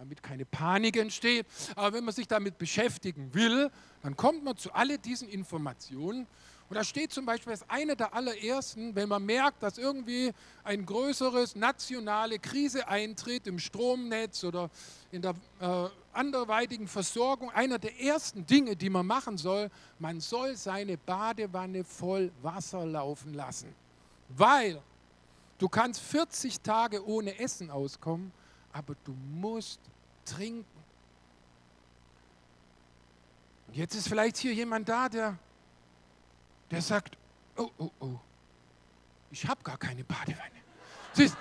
damit 0.00 0.22
keine 0.22 0.46
Panik 0.46 0.96
entsteht. 0.96 1.46
Aber 1.76 1.92
wenn 1.92 2.04
man 2.04 2.14
sich 2.14 2.26
damit 2.26 2.56
beschäftigen 2.56 3.34
will, 3.34 3.70
dann 4.02 4.16
kommt 4.16 4.42
man 4.42 4.56
zu 4.56 4.72
all 4.72 4.96
diesen 4.96 5.28
Informationen 5.28 6.26
und 6.70 6.76
da 6.76 6.84
steht 6.84 7.12
zum 7.12 7.26
Beispiel 7.26 7.50
als 7.50 7.68
eine 7.68 7.96
der 7.96 8.14
allerersten, 8.14 8.94
wenn 8.94 9.08
man 9.08 9.26
merkt, 9.26 9.60
dass 9.60 9.76
irgendwie 9.76 10.32
ein 10.62 10.86
größeres 10.86 11.56
nationale 11.56 12.38
Krise 12.38 12.86
eintritt 12.86 13.48
im 13.48 13.58
Stromnetz 13.58 14.44
oder 14.44 14.70
in 15.10 15.20
der 15.20 15.34
äh, 15.60 15.88
anderweitigen 16.12 16.86
Versorgung, 16.86 17.50
einer 17.50 17.80
der 17.80 18.00
ersten 18.00 18.46
Dinge, 18.46 18.76
die 18.76 18.88
man 18.88 19.04
machen 19.04 19.36
soll, 19.36 19.68
man 19.98 20.20
soll 20.20 20.56
seine 20.56 20.96
Badewanne 20.96 21.82
voll 21.82 22.30
Wasser 22.40 22.86
laufen 22.86 23.34
lassen. 23.34 23.74
Weil 24.28 24.80
du 25.58 25.68
kannst 25.68 26.00
40 26.02 26.60
Tage 26.60 27.04
ohne 27.04 27.36
Essen 27.40 27.72
auskommen, 27.72 28.32
aber 28.72 28.94
du 29.04 29.12
musst 29.12 29.80
trinken. 30.24 30.66
Und 33.68 33.76
jetzt 33.76 33.94
ist 33.94 34.08
vielleicht 34.08 34.36
hier 34.36 34.52
jemand 34.52 34.88
da, 34.88 35.08
der 35.08 35.38
der 36.70 36.80
sagt, 36.80 37.16
oh, 37.56 37.70
oh, 37.78 37.90
oh, 37.98 38.18
ich 39.30 39.46
habe 39.46 39.62
gar 39.62 39.76
keine 39.76 40.04
Badewanne. 40.04 40.60
Siehst, 41.12 41.36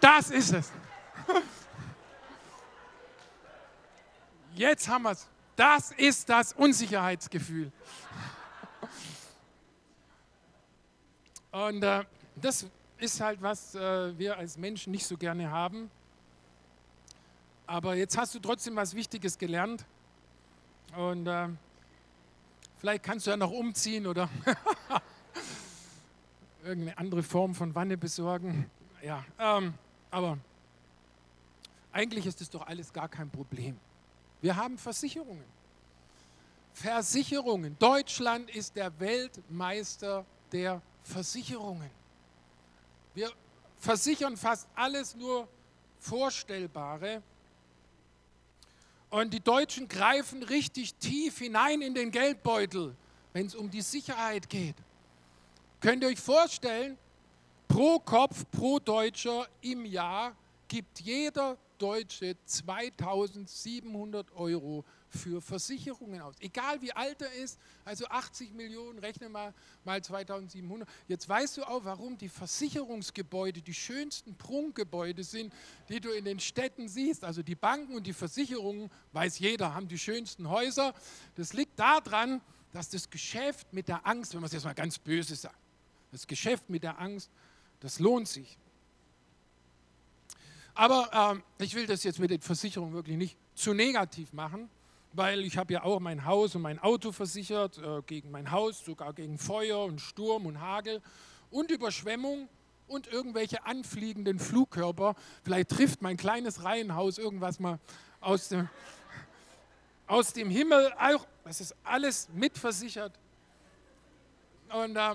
das 0.00 0.30
ist 0.30 0.52
es. 0.52 0.72
Jetzt 4.54 4.86
haben 4.86 5.02
wir 5.02 5.12
es. 5.12 5.26
Das 5.56 5.92
ist 5.92 6.28
das 6.28 6.52
Unsicherheitsgefühl. 6.52 7.72
Und 11.50 11.82
äh, 11.82 12.04
das 12.36 12.66
ist 13.04 13.20
halt, 13.20 13.40
was 13.40 13.74
äh, 13.74 14.18
wir 14.18 14.36
als 14.36 14.58
Menschen 14.58 14.90
nicht 14.90 15.06
so 15.06 15.16
gerne 15.16 15.50
haben. 15.50 15.90
Aber 17.66 17.94
jetzt 17.94 18.18
hast 18.18 18.34
du 18.34 18.40
trotzdem 18.40 18.76
was 18.76 18.94
Wichtiges 18.94 19.38
gelernt. 19.38 19.86
Und 20.96 21.26
äh, 21.26 21.48
Vielleicht 22.84 23.02
kannst 23.02 23.26
du 23.26 23.30
ja 23.30 23.38
noch 23.38 23.50
umziehen 23.50 24.06
oder 24.06 24.28
irgendeine 26.62 26.98
andere 26.98 27.22
Form 27.22 27.54
von 27.54 27.74
Wanne 27.74 27.96
besorgen. 27.96 28.70
Ja, 29.02 29.24
ähm, 29.38 29.72
aber 30.10 30.36
eigentlich 31.90 32.26
ist 32.26 32.42
das 32.42 32.50
doch 32.50 32.66
alles 32.66 32.92
gar 32.92 33.08
kein 33.08 33.30
Problem. 33.30 33.78
Wir 34.42 34.54
haben 34.54 34.76
Versicherungen. 34.76 35.46
Versicherungen. 36.74 37.74
Deutschland 37.78 38.50
ist 38.50 38.76
der 38.76 38.92
Weltmeister 39.00 40.26
der 40.52 40.82
Versicherungen. 41.04 41.88
Wir 43.14 43.32
versichern 43.76 44.36
fast 44.36 44.68
alles 44.74 45.14
nur 45.14 45.48
Vorstellbare. 45.98 47.22
Und 49.10 49.32
die 49.32 49.40
Deutschen 49.40 49.86
greifen 49.86 50.42
richtig 50.42 50.94
tief 50.96 51.38
hinein 51.38 51.80
in 51.80 51.94
den 51.94 52.10
Geldbeutel, 52.10 52.96
wenn 53.32 53.46
es 53.46 53.54
um 53.54 53.70
die 53.70 53.82
Sicherheit 53.82 54.48
geht. 54.48 54.74
Könnt 55.80 56.02
ihr 56.02 56.08
euch 56.08 56.20
vorstellen, 56.20 56.98
pro 57.68 58.00
Kopf, 58.00 58.44
pro 58.50 58.80
Deutscher 58.80 59.46
im 59.60 59.84
Jahr 59.84 60.34
gibt 60.66 60.98
jeder 61.00 61.56
Deutsche 61.78 62.36
2700 62.46 64.34
Euro 64.34 64.84
für 65.14 65.40
Versicherungen 65.40 66.20
aus. 66.20 66.34
Egal 66.40 66.82
wie 66.82 66.92
alt 66.92 67.22
er 67.22 67.32
ist, 67.32 67.58
also 67.84 68.06
80 68.06 68.52
Millionen, 68.54 68.98
rechne 68.98 69.28
mal 69.28 69.54
mal 69.84 70.02
2700. 70.02 70.88
Jetzt 71.08 71.28
weißt 71.28 71.58
du 71.58 71.64
auch, 71.64 71.84
warum 71.84 72.18
die 72.18 72.28
Versicherungsgebäude 72.28 73.62
die 73.62 73.74
schönsten 73.74 74.34
Prunkgebäude 74.34 75.22
sind, 75.24 75.52
die 75.88 76.00
du 76.00 76.10
in 76.10 76.24
den 76.24 76.40
Städten 76.40 76.88
siehst. 76.88 77.24
Also 77.24 77.42
die 77.42 77.54
Banken 77.54 77.94
und 77.94 78.06
die 78.06 78.12
Versicherungen, 78.12 78.90
weiß 79.12 79.38
jeder, 79.38 79.74
haben 79.74 79.88
die 79.88 79.98
schönsten 79.98 80.48
Häuser. 80.48 80.94
Das 81.36 81.52
liegt 81.52 81.78
daran, 81.78 82.40
dass 82.72 82.88
das 82.90 83.08
Geschäft 83.08 83.72
mit 83.72 83.88
der 83.88 84.06
Angst, 84.06 84.34
wenn 84.34 84.40
man 84.40 84.46
es 84.46 84.52
jetzt 84.52 84.64
mal 84.64 84.74
ganz 84.74 84.98
böse 84.98 85.36
sagt, 85.36 85.54
das 86.10 86.26
Geschäft 86.26 86.68
mit 86.68 86.82
der 86.82 86.98
Angst, 86.98 87.30
das 87.80 87.98
lohnt 87.98 88.28
sich. 88.28 88.58
Aber 90.74 91.40
äh, 91.58 91.64
ich 91.64 91.74
will 91.74 91.86
das 91.86 92.02
jetzt 92.02 92.18
mit 92.18 92.30
den 92.30 92.40
Versicherungen 92.40 92.94
wirklich 92.94 93.16
nicht 93.16 93.36
zu 93.54 93.74
negativ 93.74 94.32
machen 94.32 94.68
weil 95.14 95.44
ich 95.44 95.56
habe 95.56 95.72
ja 95.72 95.84
auch 95.84 96.00
mein 96.00 96.24
Haus 96.24 96.54
und 96.54 96.62
mein 96.62 96.78
Auto 96.78 97.12
versichert, 97.12 97.78
äh, 97.78 98.02
gegen 98.06 98.30
mein 98.30 98.50
Haus, 98.50 98.84
sogar 98.84 99.12
gegen 99.12 99.38
Feuer 99.38 99.84
und 99.84 100.00
Sturm 100.00 100.46
und 100.46 100.60
Hagel 100.60 101.00
und 101.50 101.70
Überschwemmung 101.70 102.48
und 102.88 103.06
irgendwelche 103.06 103.64
anfliegenden 103.64 104.38
Flugkörper. 104.38 105.14
Vielleicht 105.42 105.70
trifft 105.70 106.02
mein 106.02 106.16
kleines 106.16 106.64
Reihenhaus 106.64 107.18
irgendwas 107.18 107.60
mal 107.60 107.78
aus 108.20 108.48
dem, 108.48 108.68
aus 110.06 110.32
dem 110.32 110.50
Himmel. 110.50 110.92
Auch, 110.98 111.26
das 111.44 111.60
ist 111.60 111.74
alles 111.84 112.28
mitversichert. 112.32 113.12
Und, 114.72 114.96
äh, 114.96 115.14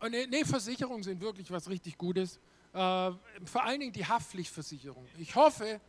und 0.00 0.10
nee, 0.10 0.44
Versicherungen 0.44 1.02
sind 1.02 1.20
wirklich 1.20 1.50
was 1.50 1.68
richtig 1.68 1.98
Gutes. 1.98 2.38
Äh, 2.72 2.76
vor 3.44 3.64
allen 3.64 3.80
Dingen 3.80 3.92
die 3.92 4.06
Haftpflichtversicherung. 4.06 5.04
Ich 5.18 5.34
hoffe, 5.34 5.80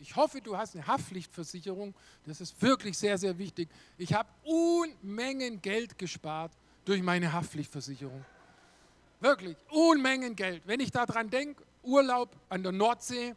ich 0.00 0.16
hoffe, 0.16 0.40
du 0.40 0.56
hast 0.56 0.74
eine 0.74 0.86
Haftpflichtversicherung. 0.86 1.94
Das 2.26 2.40
ist 2.40 2.60
wirklich 2.60 2.96
sehr, 2.96 3.16
sehr 3.18 3.38
wichtig. 3.38 3.68
Ich 3.96 4.12
habe 4.12 4.28
Unmengen 4.44 5.60
Geld 5.62 5.98
gespart 5.98 6.52
durch 6.84 7.02
meine 7.02 7.32
Haftpflichtversicherung. 7.32 8.24
Wirklich, 9.20 9.56
Unmengen 9.70 10.36
Geld. 10.36 10.62
Wenn 10.66 10.80
ich 10.80 10.90
daran 10.90 11.30
denke, 11.30 11.62
Urlaub 11.82 12.36
an 12.48 12.62
der 12.62 12.72
Nordsee, 12.72 13.34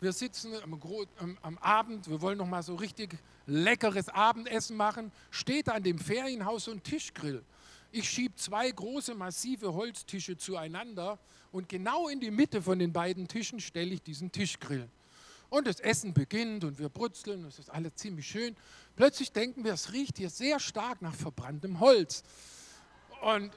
wir 0.00 0.12
sitzen 0.12 0.52
am, 0.62 0.80
am, 1.18 1.38
am, 1.42 1.58
Abend, 1.58 2.08
wir 2.08 2.20
wollen 2.20 2.38
noch 2.38 2.46
mal 2.46 2.62
so 2.62 2.76
richtig 2.76 3.16
leckeres 3.46 4.08
Abendessen 4.08 4.76
machen, 4.76 5.10
steht 5.30 5.68
an 5.68 5.82
dem 5.82 5.98
Ferienhaus 5.98 6.66
so 6.66 6.70
ein 6.70 6.82
Tischgrill. 6.82 7.42
Ich 7.90 8.08
schiebe 8.08 8.34
zwei 8.36 8.70
große, 8.70 9.14
massive 9.14 9.74
Holztische 9.74 10.36
zueinander 10.36 11.18
und 11.50 11.68
genau 11.68 12.08
in 12.08 12.20
die 12.20 12.30
Mitte 12.30 12.62
von 12.62 12.78
den 12.78 12.92
beiden 12.92 13.26
Tischen 13.26 13.60
stelle 13.60 13.94
ich 13.94 14.02
diesen 14.02 14.30
Tischgrill. 14.30 14.88
Und 15.50 15.66
das 15.66 15.80
Essen 15.80 16.12
beginnt 16.12 16.64
und 16.64 16.78
wir 16.78 16.88
brutzeln, 16.88 17.44
es 17.46 17.58
ist 17.58 17.70
alles 17.70 17.94
ziemlich 17.94 18.28
schön. 18.28 18.54
Plötzlich 18.96 19.32
denken 19.32 19.64
wir, 19.64 19.72
es 19.72 19.92
riecht 19.92 20.18
hier 20.18 20.30
sehr 20.30 20.60
stark 20.60 21.00
nach 21.00 21.14
verbranntem 21.14 21.80
Holz. 21.80 22.22
Und 23.22 23.50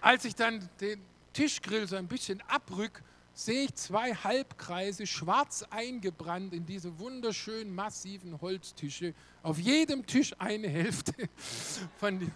als 0.00 0.24
ich 0.24 0.34
dann 0.34 0.68
den 0.80 1.00
Tischgrill 1.32 1.88
so 1.88 1.96
ein 1.96 2.06
bisschen 2.06 2.42
abrück, 2.48 3.02
sehe 3.32 3.64
ich 3.64 3.74
zwei 3.76 4.14
Halbkreise 4.14 5.06
schwarz 5.06 5.64
eingebrannt 5.70 6.52
in 6.52 6.66
diese 6.66 6.98
wunderschönen 6.98 7.74
massiven 7.74 8.40
Holztische. 8.40 9.14
Auf 9.42 9.58
jedem 9.58 10.04
Tisch 10.06 10.34
eine 10.38 10.68
Hälfte 10.68 11.14
von 11.98 12.30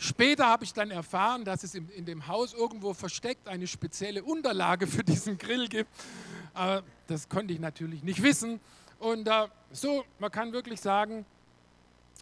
Später 0.00 0.46
habe 0.46 0.64
ich 0.64 0.72
dann 0.72 0.92
erfahren, 0.92 1.44
dass 1.44 1.64
es 1.64 1.74
in 1.74 2.04
dem 2.04 2.28
Haus 2.28 2.54
irgendwo 2.54 2.94
versteckt 2.94 3.48
eine 3.48 3.66
spezielle 3.66 4.22
Unterlage 4.22 4.86
für 4.86 5.02
diesen 5.02 5.38
Grill 5.38 5.68
gibt. 5.68 5.90
Aber 6.58 6.82
das 7.06 7.28
konnte 7.28 7.54
ich 7.54 7.60
natürlich 7.60 8.02
nicht 8.02 8.20
wissen. 8.20 8.58
Und 8.98 9.28
äh, 9.28 9.46
so, 9.70 10.04
man 10.18 10.32
kann 10.32 10.52
wirklich 10.52 10.80
sagen, 10.80 11.24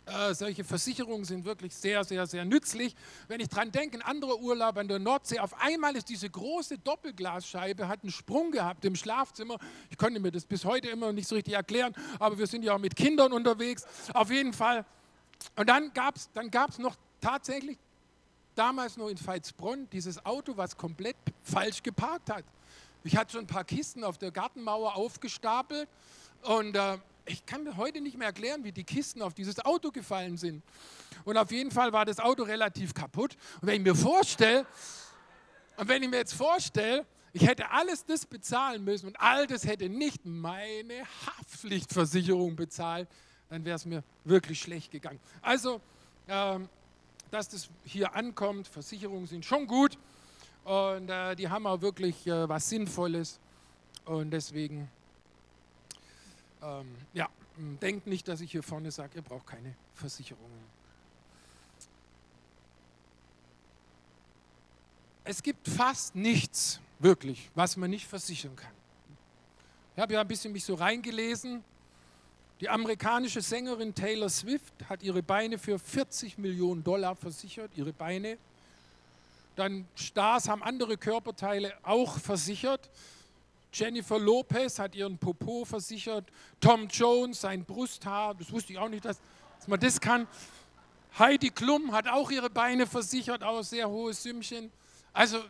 äh, 0.04 0.34
solche 0.34 0.62
Versicherungen 0.62 1.24
sind 1.24 1.46
wirklich 1.46 1.74
sehr, 1.74 2.04
sehr, 2.04 2.26
sehr 2.26 2.44
nützlich. 2.44 2.94
Wenn 3.28 3.40
ich 3.40 3.48
dran 3.48 3.72
denke, 3.72 3.96
ein 3.96 4.02
anderer 4.02 4.38
Urlaub 4.38 4.76
an 4.76 4.88
der 4.88 4.98
Nordsee, 4.98 5.38
auf 5.38 5.58
einmal 5.58 5.96
ist 5.96 6.10
diese 6.10 6.28
große 6.28 6.76
Doppelglasscheibe, 6.76 7.88
hat 7.88 8.02
einen 8.02 8.12
Sprung 8.12 8.50
gehabt 8.50 8.84
im 8.84 8.94
Schlafzimmer. 8.94 9.56
Ich 9.88 9.96
konnte 9.96 10.20
mir 10.20 10.30
das 10.30 10.44
bis 10.44 10.66
heute 10.66 10.90
immer 10.90 11.14
nicht 11.14 11.28
so 11.28 11.34
richtig 11.34 11.54
erklären, 11.54 11.94
aber 12.18 12.36
wir 12.36 12.46
sind 12.46 12.62
ja 12.62 12.74
auch 12.74 12.78
mit 12.78 12.94
Kindern 12.94 13.32
unterwegs. 13.32 13.86
Auf 14.12 14.30
jeden 14.30 14.52
Fall. 14.52 14.84
Und 15.56 15.66
dann 15.66 15.94
gab 15.94 16.16
es 16.16 16.30
dann 16.34 16.50
gab's 16.50 16.78
noch 16.78 16.94
tatsächlich, 17.22 17.78
damals 18.54 18.98
noch 18.98 19.08
in 19.08 19.16
Veitsbronn, 19.16 19.88
dieses 19.90 20.24
Auto, 20.26 20.58
was 20.58 20.76
komplett 20.76 21.16
falsch 21.42 21.82
geparkt 21.82 22.28
hat. 22.30 22.44
Ich 23.06 23.16
hatte 23.16 23.32
schon 23.32 23.42
ein 23.42 23.46
paar 23.46 23.64
Kisten 23.64 24.02
auf 24.02 24.18
der 24.18 24.32
Gartenmauer 24.32 24.96
aufgestapelt 24.96 25.88
und 26.42 26.74
äh, 26.74 26.98
ich 27.24 27.46
kann 27.46 27.62
mir 27.62 27.76
heute 27.76 28.00
nicht 28.00 28.18
mehr 28.18 28.26
erklären, 28.26 28.64
wie 28.64 28.72
die 28.72 28.82
Kisten 28.82 29.22
auf 29.22 29.32
dieses 29.32 29.64
Auto 29.64 29.92
gefallen 29.92 30.36
sind. 30.36 30.64
Und 31.24 31.36
auf 31.36 31.52
jeden 31.52 31.70
Fall 31.70 31.92
war 31.92 32.04
das 32.04 32.18
Auto 32.18 32.42
relativ 32.42 32.94
kaputt. 32.94 33.36
Und 33.60 33.68
wenn 33.68 33.76
ich 33.76 33.82
mir 33.82 33.94
vorstelle, 33.94 34.66
und 35.76 35.86
wenn 35.88 36.02
ich 36.02 36.08
mir 36.08 36.16
jetzt 36.16 36.34
vorstelle, 36.34 37.06
ich 37.32 37.46
hätte 37.46 37.70
alles 37.70 38.04
das 38.04 38.26
bezahlen 38.26 38.82
müssen 38.82 39.06
und 39.06 39.20
all 39.20 39.46
das 39.46 39.64
hätte 39.66 39.88
nicht 39.88 40.24
meine 40.24 41.04
Haftpflichtversicherung 41.26 42.56
bezahlt, 42.56 43.08
dann 43.50 43.64
wäre 43.64 43.76
es 43.76 43.84
mir 43.84 44.02
wirklich 44.24 44.60
schlecht 44.60 44.90
gegangen. 44.90 45.20
Also, 45.42 45.80
ähm, 46.26 46.68
dass 47.30 47.48
das 47.48 47.68
hier 47.84 48.16
ankommt, 48.16 48.66
Versicherungen 48.66 49.26
sind 49.28 49.44
schon 49.44 49.68
gut, 49.68 49.96
und 50.66 51.08
äh, 51.10 51.36
die 51.36 51.48
haben 51.48 51.64
auch 51.64 51.80
wirklich 51.80 52.26
äh, 52.26 52.48
was 52.48 52.68
Sinnvolles. 52.68 53.38
Und 54.04 54.32
deswegen, 54.32 54.90
ähm, 56.60 56.92
ja, 57.14 57.28
denkt 57.80 58.08
nicht, 58.08 58.26
dass 58.26 58.40
ich 58.40 58.50
hier 58.50 58.64
vorne 58.64 58.90
sage, 58.90 59.12
ihr 59.14 59.22
braucht 59.22 59.46
keine 59.46 59.76
Versicherungen. 59.94 60.58
Es 65.22 65.40
gibt 65.40 65.68
fast 65.68 66.16
nichts, 66.16 66.80
wirklich, 66.98 67.48
was 67.54 67.76
man 67.76 67.90
nicht 67.90 68.08
versichern 68.08 68.56
kann. 68.56 68.72
Ich 69.94 70.02
habe 70.02 70.14
ja 70.14 70.20
ein 70.20 70.28
bisschen 70.28 70.52
mich 70.52 70.64
so 70.64 70.74
reingelesen. 70.74 71.62
Die 72.60 72.68
amerikanische 72.68 73.40
Sängerin 73.40 73.94
Taylor 73.94 74.28
Swift 74.28 74.74
hat 74.88 75.04
ihre 75.04 75.22
Beine 75.22 75.58
für 75.58 75.78
40 75.78 76.38
Millionen 76.38 76.82
Dollar 76.82 77.14
versichert, 77.14 77.70
ihre 77.76 77.92
Beine. 77.92 78.36
Dann 79.56 79.88
Stars 79.94 80.48
haben 80.48 80.62
andere 80.62 80.96
Körperteile 80.96 81.74
auch 81.82 82.18
versichert. 82.18 82.90
Jennifer 83.72 84.18
Lopez 84.18 84.78
hat 84.78 84.94
ihren 84.94 85.18
Popo 85.18 85.64
versichert. 85.64 86.30
Tom 86.60 86.88
Jones 86.88 87.40
sein 87.40 87.64
Brusthaar. 87.64 88.34
Das 88.34 88.52
wusste 88.52 88.74
ich 88.74 88.78
auch 88.78 88.88
nicht, 88.88 89.04
dass, 89.04 89.18
dass 89.58 89.66
man 89.66 89.80
das 89.80 90.00
kann. 90.00 90.28
Heidi 91.18 91.50
Klum 91.50 91.92
hat 91.92 92.06
auch 92.06 92.30
ihre 92.30 92.50
Beine 92.50 92.86
versichert, 92.86 93.42
auch 93.42 93.62
sehr 93.62 93.88
hohes 93.88 94.22
Sümmchen. 94.22 94.70
Also 95.14 95.42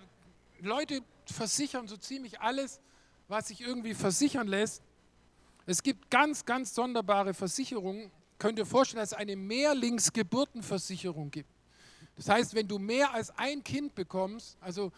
Leute 0.61 1.03
versichern 1.25 1.89
so 1.89 1.97
ziemlich 1.97 2.41
alles, 2.41 2.81
was 3.27 3.49
sich 3.49 3.61
irgendwie 3.61 3.95
versichern 3.95 4.47
lässt. 4.47 4.83
Es 5.67 5.83
gibt 5.83 6.09
ganz, 6.11 6.45
ganz 6.45 6.73
sonderbare 6.73 7.35
Versicherungen. 7.35 8.13
Könnt 8.39 8.61
ihr 8.61 8.67
vorstellen, 8.67 9.01
dass 9.01 9.11
es 9.13 9.19
eine 9.19 9.35
Mehrlingsgeburtenversicherung 9.35 11.33
gibt. 11.33 11.51
Das 12.17 12.29
heißt, 12.29 12.55
wenn 12.55 12.67
du 12.67 12.79
mehr 12.79 13.13
als 13.13 13.31
ein 13.39 13.63
Kind 13.63 13.95
bekommst, 13.95 14.57
also 14.61 14.91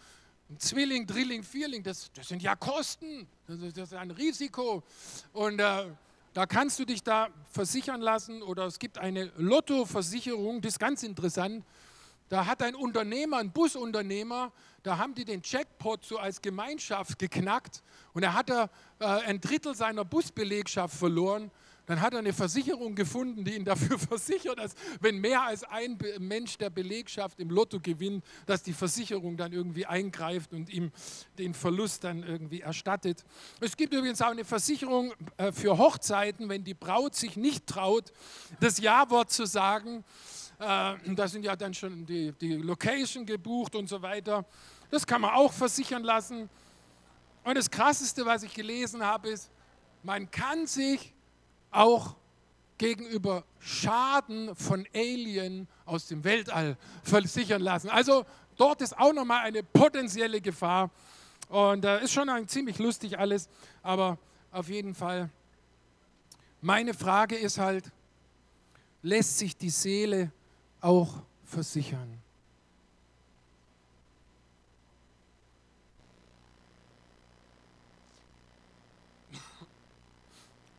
ein 0.49 0.59
Zwilling, 0.59 1.05
Drilling, 1.05 1.43
Vierling, 1.43 1.83
das, 1.83 2.11
das 2.13 2.29
sind 2.29 2.41
ja 2.41 2.55
Kosten, 2.55 3.27
das 3.45 3.59
ist, 3.59 3.77
das 3.77 3.91
ist 3.91 3.97
ein 3.97 4.11
Risiko. 4.11 4.83
Und 5.33 5.59
äh, 5.59 5.85
da 6.33 6.45
kannst 6.45 6.79
du 6.79 6.85
dich 6.85 7.03
da 7.03 7.29
versichern 7.51 8.01
lassen 8.01 8.41
oder 8.41 8.65
es 8.65 8.79
gibt 8.79 8.97
eine 8.97 9.31
Lottoversicherung, 9.37 10.61
das 10.61 10.73
ist 10.73 10.79
ganz 10.79 11.03
interessant. 11.03 11.65
Da 12.29 12.45
hat 12.45 12.61
ein 12.61 12.75
Unternehmer, 12.75 13.37
ein 13.37 13.51
Busunternehmer, 13.51 14.51
da 14.83 14.97
haben 14.97 15.15
die 15.15 15.25
den 15.25 15.41
Jackpot 15.43 16.05
so 16.05 16.19
als 16.19 16.41
Gemeinschaft 16.41 17.19
geknackt 17.19 17.81
und 18.13 18.23
er 18.23 18.33
hat 18.33 18.49
er, 18.49 18.69
äh, 18.99 19.05
ein 19.05 19.41
Drittel 19.41 19.75
seiner 19.75 20.05
Busbelegschaft 20.05 20.95
verloren. 20.95 21.51
Dann 21.89 22.01
hat 22.01 22.13
er 22.13 22.19
eine 22.19 22.33
Versicherung 22.33 22.93
gefunden, 22.93 23.43
die 23.43 23.55
ihn 23.55 23.65
dafür 23.65 23.97
versichert, 24.09 24.59
dass 24.59 24.75
wenn 25.01 25.17
mehr 25.17 25.41
als 25.41 25.63
ein 25.63 25.97
Mensch 26.19 26.55
der 26.59 26.69
Belegschaft 26.69 27.39
im 27.39 27.49
Lotto 27.49 27.79
gewinnt, 27.79 28.23
dass 28.45 28.61
die 28.61 28.73
Versicherung 28.73 29.37
dann 29.37 29.53
irgendwie 29.53 29.87
eingreift 29.87 30.53
und 30.53 30.69
ihm 30.69 30.91
den 31.39 31.55
Verlust 31.55 32.03
dann 32.03 32.21
irgendwie 32.21 32.61
erstattet. 32.61 33.25
Es 33.59 33.75
gibt 33.75 33.91
übrigens 33.91 34.21
auch 34.21 34.29
eine 34.29 34.45
Versicherung 34.45 35.13
äh, 35.37 35.51
für 35.51 35.79
Hochzeiten, 35.79 36.47
wenn 36.47 36.63
die 36.63 36.75
Braut 36.75 37.15
sich 37.15 37.37
nicht 37.37 37.65
traut, 37.65 38.13
das 38.59 38.77
Ja-Wort 38.77 39.31
zu 39.31 39.47
sagen 39.47 40.03
äh, 40.59 40.93
da 41.15 41.27
sind 41.27 41.43
ja 41.43 41.55
dann 41.55 41.73
schon 41.73 42.05
die, 42.05 42.33
die 42.33 42.53
Location 42.53 43.25
gebucht 43.25 43.73
und 43.75 43.89
so 43.89 43.99
weiter. 43.99 44.45
Das 44.91 45.07
kann 45.07 45.21
man 45.21 45.31
auch 45.31 45.53
versichern 45.53 46.03
lassen. 46.03 46.51
Und 47.43 47.57
das 47.57 47.71
Krasseste, 47.71 48.27
was 48.27 48.43
ich 48.43 48.53
gelesen 48.53 49.03
habe, 49.03 49.29
ist, 49.29 49.49
man 50.03 50.29
kann 50.29 50.67
sich 50.67 51.15
auch 51.71 52.15
gegenüber 52.77 53.43
Schaden 53.59 54.55
von 54.55 54.87
Alien 54.93 55.67
aus 55.85 56.07
dem 56.07 56.23
Weltall 56.23 56.77
versichern 57.03 57.61
lassen. 57.61 57.89
Also 57.89 58.25
dort 58.57 58.81
ist 58.81 58.97
auch 58.97 59.13
nochmal 59.13 59.45
eine 59.45 59.63
potenzielle 59.63 60.41
Gefahr. 60.41 60.89
Und 61.49 61.83
äh, 61.83 62.03
ist 62.03 62.13
schon 62.13 62.29
ein 62.29 62.47
ziemlich 62.47 62.77
lustig 62.77 63.17
alles, 63.17 63.49
aber 63.81 64.19
auf 64.51 64.69
jeden 64.69 64.93
Fall, 64.93 65.29
meine 66.61 66.93
Frage 66.93 67.35
ist 67.35 67.57
halt, 67.57 67.91
lässt 69.01 69.39
sich 69.39 69.57
die 69.57 69.71
Seele 69.71 70.31
auch 70.79 71.09
versichern. 71.45 72.21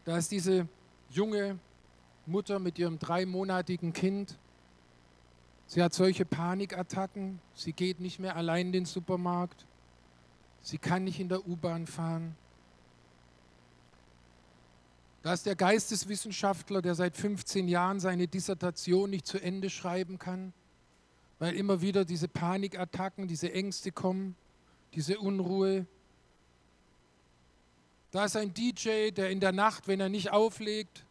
Da 0.05 0.18
ist 0.18 0.31
diese 0.31 0.66
junge 1.11 1.59
Mutter 2.27 2.59
mit 2.59 2.79
ihrem 2.79 2.99
dreimonatigen 2.99 3.92
Kind. 3.92 4.38
Sie 5.66 5.83
hat 5.83 5.92
solche 5.92 6.25
Panikattacken. 6.25 7.40
Sie 7.55 7.73
geht 7.73 8.01
nicht 8.01 8.18
mehr 8.18 8.37
allein 8.37 8.66
in 8.66 8.73
den 8.73 8.85
Supermarkt. 8.87 9.66
Sie 10.62 10.79
kann 10.79 11.05
nicht 11.05 11.20
in 11.20 11.29
der 11.29 11.46
U-Bahn 11.46 11.87
fahren. 11.87 12.37
Da 15.23 15.35
ist 15.35 15.44
der 15.44 15.55
Geisteswissenschaftler, 15.55 16.81
der 16.81 16.94
seit 16.94 17.16
15 17.16 17.68
Jahren 17.68 18.01
seine 18.01 18.27
Dissertation 18.27 19.11
nicht 19.11 19.27
zu 19.27 19.38
Ende 19.38 19.68
schreiben 19.68 20.18
kann, 20.18 20.55
weil 21.38 21.55
immer 21.55 21.83
wieder 21.83 22.05
diese 22.05 22.27
Panikattacken, 22.27 23.29
diese 23.29 23.53
Ängste 23.53 23.92
kommen, 23.92 24.35
diese 24.94 25.18
Unruhe. 25.18 25.87
Da 28.11 28.25
ist 28.25 28.37
ein 28.37 28.53
DJ, 28.53 29.11
der 29.11 29.31
in 29.31 29.40
der 29.40 29.53
Nacht, 29.53 29.87
wenn 29.87 30.01
er 30.01 30.09
nicht 30.09 30.33
auflegt, 30.33 31.05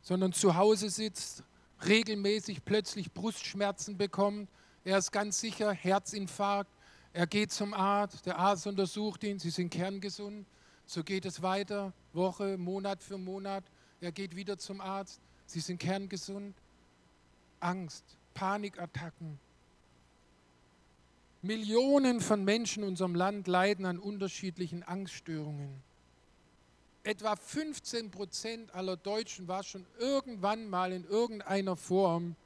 sondern 0.00 0.32
zu 0.32 0.56
Hause 0.56 0.90
sitzt, 0.90 1.44
regelmäßig 1.86 2.64
plötzlich 2.64 3.12
Brustschmerzen 3.12 3.96
bekommt. 3.96 4.48
Er 4.84 4.98
ist 4.98 5.12
ganz 5.12 5.38
sicher, 5.38 5.72
Herzinfarkt. 5.72 6.70
Er 7.12 7.26
geht 7.26 7.52
zum 7.52 7.74
Arzt, 7.74 8.26
der 8.26 8.38
Arzt 8.38 8.66
untersucht 8.66 9.22
ihn, 9.22 9.38
sie 9.38 9.50
sind 9.50 9.70
kerngesund. 9.70 10.46
So 10.86 11.04
geht 11.04 11.24
es 11.26 11.42
weiter, 11.42 11.92
Woche, 12.12 12.58
Monat 12.58 13.02
für 13.02 13.18
Monat. 13.18 13.64
Er 14.00 14.10
geht 14.10 14.34
wieder 14.34 14.58
zum 14.58 14.80
Arzt. 14.80 15.20
Sie 15.46 15.60
sind 15.60 15.78
kerngesund. 15.78 16.56
Angst, 17.60 18.04
Panikattacken. 18.34 19.38
Millionen 21.42 22.20
von 22.20 22.44
Menschen 22.44 22.82
in 22.82 22.90
unserem 22.90 23.14
Land 23.14 23.46
leiden 23.46 23.84
an 23.84 23.98
unterschiedlichen 23.98 24.82
Angststörungen. 24.82 25.82
Etwa 27.04 27.34
15 27.34 28.10
Prozent 28.10 28.74
aller 28.74 28.96
Deutschen 28.96 29.48
war 29.48 29.64
schon 29.64 29.84
irgendwann 29.98 30.68
mal 30.68 30.92
in 30.92 31.04
irgendeiner 31.04 31.76
Form, 31.76 32.36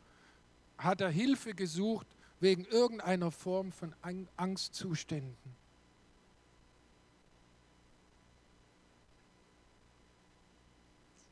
hat 0.78 1.00
er 1.00 1.10
Hilfe 1.10 1.54
gesucht 1.54 2.06
wegen 2.40 2.64
irgendeiner 2.64 3.30
Form 3.30 3.72
von 3.72 3.94
Angstzuständen. 4.36 5.56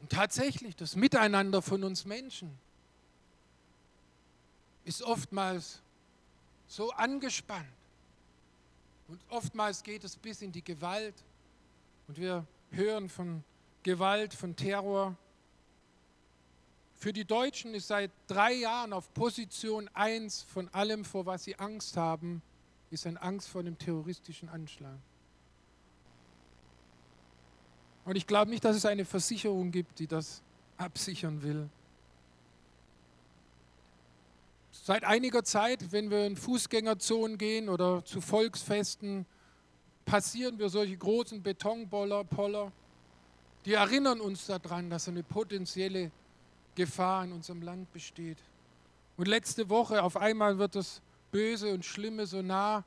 Und 0.01 0.13
tatsächlich, 0.13 0.77
das 0.77 0.97
Miteinander 0.97 1.63
von 1.63 1.83
uns 1.83 2.05
Menschen 2.05 2.59
ist 4.85 5.03
oftmals 5.03 5.81
so 6.69 6.91
angespannt. 6.93 7.67
Und 9.09 9.19
oftmals 9.31 9.83
geht 9.83 10.05
es 10.05 10.17
bis 10.17 10.43
in 10.43 10.53
die 10.53 10.63
Gewalt. 10.63 11.15
Und 12.07 12.19
wir 12.19 12.47
hören 12.75 13.09
von 13.09 13.45
Gewalt, 13.83 14.35
von 14.35 14.57
Terror. 14.57 15.17
Für 16.95 17.13
die 17.13 17.25
Deutschen 17.25 17.75
ist 17.75 17.89
seit 17.89 18.11
drei 18.27 18.53
Jahren 18.55 18.93
auf 18.93 19.13
Position 19.13 19.91
1 19.95 20.43
von 20.43 20.69
allem, 20.73 21.05
vor 21.05 21.27
was 21.27 21.45
sie 21.45 21.59
Angst 21.59 21.97
haben, 21.97 22.43
ist 22.91 23.07
ein 23.07 23.17
Angst 23.17 23.49
vor 23.49 23.61
einem 23.61 23.79
terroristischen 23.79 24.49
Anschlag. 24.49 24.99
Und 28.05 28.17
ich 28.17 28.27
glaube 28.27 28.51
nicht, 28.51 28.65
dass 28.65 28.77
es 28.77 28.87
eine 28.87 29.05
Versicherung 29.05 29.71
gibt, 29.71 29.99
die 29.99 30.07
das 30.07 30.43
absichern 30.77 31.43
will. 31.43 31.69
Seit 34.71 35.05
einiger 35.05 35.45
Zeit, 35.45 35.93
wenn 35.93 36.11
wir 36.11 36.27
in 36.27 36.37
Fußgängerzonen 36.37 37.39
gehen 37.39 37.69
oder 37.69 38.05
zu 38.05 38.21
Volksfesten, 38.21 39.25
passieren 40.05 40.59
wir 40.59 40.69
solche 40.69 40.97
großen 40.97 41.43
Betonboller, 41.43 42.25
Poller, 42.25 42.73
die 43.65 43.75
erinnern 43.75 44.21
uns 44.21 44.47
daran, 44.47 44.91
dass 44.91 45.09
eine 45.09 45.23
potenzielle 45.23 46.11
Gefahr 46.75 47.25
in 47.25 47.33
unserem 47.33 47.63
Land 47.63 47.93
besteht. 47.93 48.39
Und 49.17 49.29
letzte 49.29 49.69
Woche 49.69 50.03
auf 50.03 50.17
einmal 50.17 50.59
wird 50.59 50.75
das 50.75 51.01
Böse 51.31 51.73
und 51.73 51.85
Schlimme 51.85 52.27
so 52.27 52.43
nah. 52.43 52.85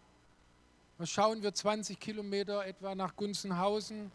Da 0.98 1.06
schauen 1.06 1.42
wir 1.42 1.54
20 1.54 2.00
Kilometer 2.00 2.66
etwa 2.66 2.96
nach 2.96 3.16
Gunzenhausen 3.16 4.12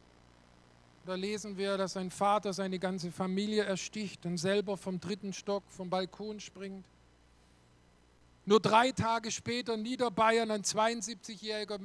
da 1.04 1.16
lesen 1.16 1.56
wir, 1.56 1.76
dass 1.76 1.96
ein 1.96 2.10
Vater 2.10 2.52
seine 2.52 2.78
ganze 2.78 3.10
Familie 3.10 3.64
ersticht 3.64 4.24
und 4.24 4.38
selber 4.38 4.76
vom 4.76 5.00
dritten 5.00 5.32
Stock 5.32 5.64
vom 5.68 5.90
Balkon 5.90 6.38
springt. 6.38 6.84
Nur 8.44 8.60
drei 8.60 8.92
Tage 8.92 9.32
später 9.32 9.76
Niederbayern, 9.76 10.50
ein 10.52 10.62
72-jähriger 10.62 11.78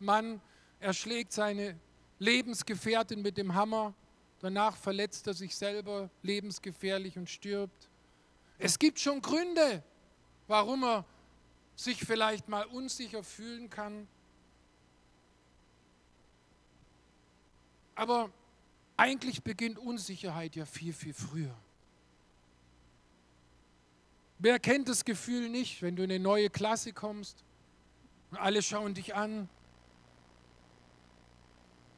Mann 0.00 0.40
erschlägt 0.80 1.32
seine 1.32 1.78
Lebensgefährtin 2.18 3.22
mit 3.22 3.36
dem 3.36 3.54
Hammer. 3.54 3.94
Danach 4.40 4.76
verletzt 4.76 5.26
er 5.26 5.34
sich 5.34 5.56
selber 5.56 6.10
lebensgefährlich 6.22 7.16
und 7.18 7.28
stirbt. 7.28 7.88
Es 8.58 8.78
gibt 8.78 8.98
schon 9.00 9.22
Gründe, 9.22 9.82
warum 10.46 10.84
er 10.84 11.04
sich 11.74 12.04
vielleicht 12.04 12.48
mal 12.48 12.64
unsicher 12.64 13.22
fühlen 13.22 13.68
kann. 13.68 14.08
Aber 17.94 18.30
eigentlich 18.96 19.42
beginnt 19.42 19.78
Unsicherheit 19.78 20.56
ja 20.56 20.64
viel, 20.64 20.92
viel 20.92 21.14
früher. 21.14 21.54
Wer 24.38 24.58
kennt 24.58 24.88
das 24.88 25.04
Gefühl 25.04 25.48
nicht, 25.48 25.80
wenn 25.80 25.96
du 25.96 26.02
in 26.02 26.10
eine 26.10 26.20
neue 26.20 26.50
Klasse 26.50 26.92
kommst 26.92 27.42
Und 28.30 28.38
alle 28.38 28.62
schauen 28.62 28.94
dich 28.94 29.14
an. 29.14 29.48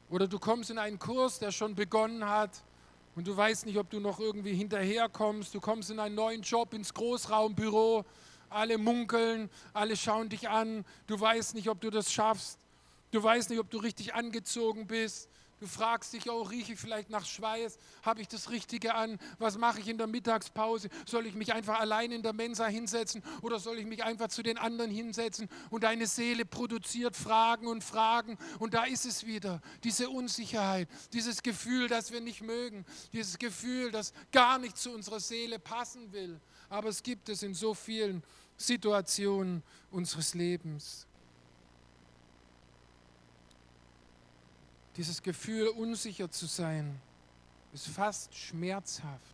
Oder 0.09 0.27
du 0.27 0.39
kommst 0.39 0.71
in 0.71 0.79
einen 0.79 0.97
Kurs, 0.97 1.39
der 1.39 1.51
schon 1.51 1.75
begonnen 1.75 2.27
hat 2.27 2.63
und 3.15 3.27
du 3.27 3.35
weißt 3.35 3.65
nicht, 3.65 3.77
ob 3.77 3.89
du 3.89 3.99
noch 3.99 4.19
irgendwie 4.19 4.53
hinterherkommst. 4.53 5.53
Du 5.53 5.59
kommst 5.59 5.91
in 5.91 5.99
einen 5.99 6.15
neuen 6.15 6.41
Job, 6.41 6.73
ins 6.73 6.93
Großraumbüro. 6.93 8.05
Alle 8.49 8.77
munkeln, 8.79 9.49
alle 9.73 9.95
schauen 9.95 10.29
dich 10.29 10.49
an. 10.49 10.83
Du 11.05 11.19
weißt 11.19 11.53
nicht, 11.53 11.69
ob 11.69 11.79
du 11.81 11.91
das 11.91 12.11
schaffst. 12.11 12.57
Du 13.11 13.21
weißt 13.21 13.49
nicht, 13.51 13.59
ob 13.59 13.69
du 13.69 13.77
richtig 13.77 14.15
angezogen 14.15 14.87
bist. 14.87 15.29
Du 15.59 15.67
fragst 15.67 16.13
dich, 16.13 16.29
oh, 16.29 16.41
rieche 16.43 16.73
ich 16.73 16.79
vielleicht 16.79 17.09
nach 17.09 17.25
Schweiß? 17.25 17.77
Habe 18.03 18.21
ich 18.21 18.29
das 18.29 18.49
Richtige 18.49 18.95
an? 18.95 19.19
Was 19.39 19.57
mache 19.57 19.81
ich 19.81 19.89
in 19.89 19.97
der 19.97 20.07
Mittagspause? 20.07 20.89
Soll 21.05 21.25
ich 21.25 21.35
mich 21.35 21.53
einfach 21.53 21.79
allein 21.79 22.13
in 22.13 22.23
der 22.23 22.31
Mensa 22.31 22.65
hinsetzen 22.67 23.21
oder 23.41 23.59
soll 23.59 23.77
ich 23.77 23.85
mich 23.85 24.03
einfach 24.03 24.29
zu 24.29 24.41
den 24.41 24.57
anderen 24.57 24.89
hinsetzen? 24.89 25.49
Und 25.69 25.83
deine 25.83 26.07
Seele 26.07 26.45
produziert 26.45 27.17
Fragen 27.17 27.67
und 27.67 27.83
Fragen. 27.83 28.37
Und 28.59 28.73
da 28.73 28.85
ist 28.85 29.05
es 29.05 29.25
wieder, 29.25 29.61
diese 29.83 30.09
Unsicherheit, 30.09 30.87
dieses 31.11 31.43
Gefühl, 31.43 31.89
das 31.89 32.13
wir 32.13 32.21
nicht 32.21 32.41
mögen, 32.41 32.85
dieses 33.11 33.37
Gefühl, 33.37 33.91
das 33.91 34.13
gar 34.31 34.59
nicht 34.59 34.77
zu 34.77 34.91
unserer 34.91 35.19
Seele 35.19 35.59
passen 35.59 36.13
will. 36.13 36.39
Aber 36.69 36.87
es 36.87 37.03
gibt 37.03 37.27
es 37.27 37.43
in 37.43 37.53
so 37.53 37.73
vielen 37.73 38.23
Situationen 38.55 39.63
unseres 39.91 40.35
Lebens. 40.35 41.08
Dieses 44.99 45.23
Gefühl, 45.23 45.69
unsicher 45.69 46.29
zu 46.29 46.45
sein, 46.45 46.99
ist 47.71 47.87
fast 47.87 48.35
schmerzhaft. 48.35 49.33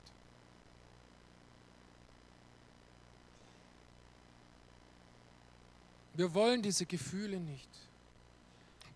Wir 6.14 6.32
wollen 6.36 6.62
diese 6.62 6.86
Gefühle 6.86 7.40
nicht. 7.40 7.68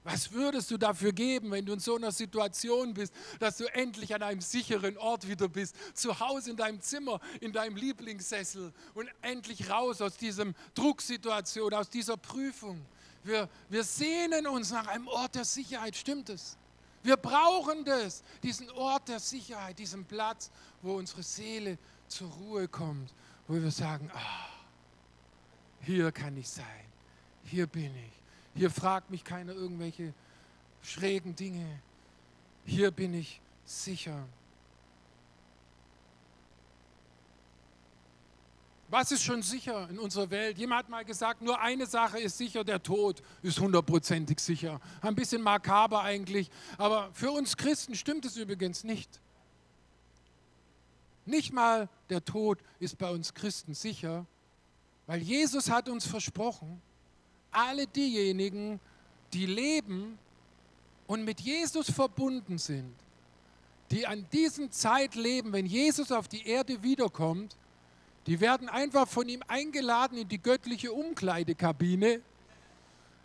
Was 0.03 0.31
würdest 0.31 0.69
du 0.69 0.77
dafür 0.77 1.11
geben, 1.11 1.49
wenn 1.49 1.65
du 1.65 1.73
in 1.73 1.79
so 1.79 1.95
einer 1.95 2.11
Situation 2.11 2.93
bist, 2.93 3.15
dass 3.39 3.57
du 3.57 3.65
endlich 3.73 4.13
an 4.13 4.21
einem 4.21 4.41
sicheren 4.41 4.95
Ort 4.99 5.27
wieder 5.27 5.49
bist, 5.49 5.75
zu 5.97 6.19
Hause 6.19 6.51
in 6.51 6.57
deinem 6.57 6.81
Zimmer, 6.81 7.19
in 7.41 7.51
deinem 7.51 7.77
Lieblingssessel 7.77 8.71
und 8.93 9.09
endlich 9.23 9.71
raus 9.71 10.01
aus 10.01 10.17
diesem 10.17 10.53
Drucksituation, 10.75 11.73
aus 11.73 11.89
dieser 11.89 12.15
Prüfung? 12.15 12.85
Wir, 13.23 13.49
wir 13.69 13.83
sehnen 13.83 14.47
uns 14.47 14.71
nach 14.71 14.87
einem 14.87 15.07
Ort 15.07 15.35
der 15.35 15.45
Sicherheit, 15.45 15.95
stimmt 15.95 16.29
es? 16.29 16.57
Wir 17.03 17.17
brauchen 17.17 17.85
das, 17.85 18.23
diesen 18.43 18.69
Ort 18.71 19.07
der 19.07 19.19
Sicherheit, 19.19 19.79
diesen 19.79 20.05
Platz, 20.05 20.51
wo 20.81 20.95
unsere 20.95 21.23
Seele 21.23 21.77
zur 22.07 22.29
Ruhe 22.31 22.67
kommt, 22.67 23.13
wo 23.47 23.55
wir 23.55 23.71
sagen, 23.71 24.09
ah, 24.13 24.49
hier 25.81 26.11
kann 26.11 26.35
ich 26.37 26.49
sein, 26.49 26.85
hier 27.45 27.67
bin 27.67 27.95
ich, 27.95 28.11
hier 28.55 28.69
fragt 28.69 29.09
mich 29.09 29.23
keiner 29.23 29.53
irgendwelche 29.53 30.13
schrägen 30.81 31.35
Dinge, 31.35 31.79
hier 32.65 32.91
bin 32.91 33.13
ich 33.13 33.41
sicher. 33.65 34.27
Was 38.91 39.11
ist 39.11 39.23
schon 39.23 39.43
sicher 39.43 39.87
in 39.91 39.99
unserer 39.99 40.31
Welt? 40.31 40.57
Jemand 40.57 40.79
hat 40.85 40.89
mal 40.89 41.05
gesagt, 41.05 41.43
nur 41.43 41.61
eine 41.61 41.85
Sache 41.85 42.19
ist 42.19 42.39
sicher, 42.39 42.63
der 42.63 42.81
Tod 42.81 43.21
ist 43.43 43.59
hundertprozentig 43.59 44.39
sicher. 44.39 44.81
Ein 45.01 45.13
bisschen 45.13 45.43
makaber 45.43 46.01
eigentlich, 46.01 46.49
aber 46.77 47.11
für 47.13 47.31
uns 47.31 47.55
Christen 47.55 47.93
stimmt 47.93 48.25
es 48.25 48.35
übrigens 48.35 48.83
nicht. 48.83 49.21
Nicht 51.25 51.53
mal 51.53 51.87
der 52.09 52.25
Tod 52.25 52.57
ist 52.79 52.97
bei 52.97 53.11
uns 53.11 53.35
Christen 53.35 53.75
sicher, 53.75 54.25
weil 55.05 55.21
Jesus 55.21 55.69
hat 55.69 55.87
uns 55.87 56.07
versprochen, 56.07 56.81
alle 57.51 57.85
diejenigen, 57.85 58.79
die 59.33 59.45
leben 59.45 60.17
und 61.05 61.25
mit 61.25 61.41
Jesus 61.41 61.91
verbunden 61.91 62.57
sind, 62.57 62.95
die 63.91 64.07
an 64.07 64.25
diesem 64.31 64.71
Zeit 64.71 65.13
leben, 65.13 65.53
wenn 65.53 65.67
Jesus 65.67 66.11
auf 66.11 66.27
die 66.27 66.47
Erde 66.47 66.81
wiederkommt, 66.81 67.55
die 68.27 68.39
werden 68.39 68.69
einfach 68.69 69.07
von 69.07 69.27
ihm 69.27 69.43
eingeladen 69.47 70.17
in 70.17 70.27
die 70.27 70.41
göttliche 70.41 70.91
Umkleidekabine. 70.91 72.21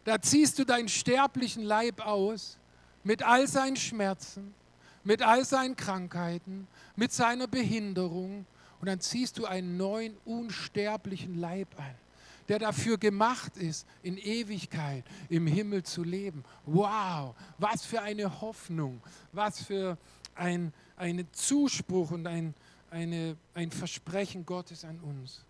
Da 0.04 0.20
ziehst 0.20 0.59
du 0.59 0.64
deinen 0.64 0.88
sterblichen 0.88 1.62
Leib 1.62 2.04
aus 2.04 2.59
mit 3.02 3.22
all 3.22 3.46
seinen 3.48 3.76
Schmerzen, 3.76 4.54
mit 5.02 5.22
all 5.22 5.44
seinen 5.44 5.76
Krankheiten, 5.76 6.66
mit 6.96 7.12
seiner 7.12 7.46
Behinderung. 7.46 8.46
Und 8.80 8.88
dann 8.88 9.00
ziehst 9.00 9.38
du 9.38 9.46
einen 9.46 9.76
neuen, 9.76 10.16
unsterblichen 10.24 11.38
Leib 11.38 11.68
an, 11.78 11.94
der 12.48 12.59
dafür 12.59 12.98
gemacht 12.98 13.57
ist, 13.57 13.87
in 14.02 14.18
Ewigkeit 14.18 15.04
im 15.28 15.46
Himmel 15.46 15.83
zu 15.83 16.02
leben. 16.02 16.44
Wow, 16.66 17.35
was 17.59 17.85
für 17.85 18.02
eine 18.02 18.40
Hoffnung, 18.40 19.00
was 19.33 19.62
für 19.62 19.96
ein, 20.35 20.72
ein 20.96 21.26
Zuspruch 21.33 22.11
und 22.11 22.26
ein, 22.26 22.54
eine, 22.94 23.37
ein 23.54 23.72
Versprechen 23.72 24.46
Gottes 24.46 24.85
an 24.85 25.00
uns. 25.00 25.42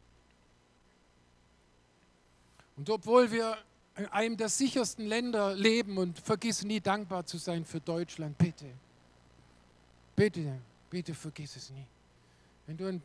Und 2.77 2.89
obwohl 2.89 3.31
wir 3.31 3.59
in 3.97 4.07
einem 4.07 4.37
der 4.37 4.49
sichersten 4.49 5.07
Länder 5.07 5.55
leben 5.55 5.99
und 5.99 6.19
vergiss 6.19 6.65
nie 6.65 6.81
dankbar 6.81 7.27
zu 7.27 7.37
sein 7.37 7.65
für 7.65 7.81
Deutschland, 7.81 8.37
bitte, 8.39 8.67
bitte, 10.17 10.59
bitte 10.89 11.15
vergiss 11.15 11.55
es 11.57 11.71
nie. 11.71 11.87
Wenn 12.67 12.77
du 12.79 12.89
in 12.89 13.03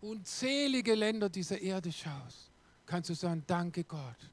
unzählige 0.00 0.94
Länder 0.94 1.28
dieser 1.28 1.60
Erde 1.60 1.92
schaust, 1.92 2.50
kannst 2.86 3.10
du 3.10 3.14
sagen, 3.14 3.44
danke 3.46 3.84
Gott, 3.84 4.30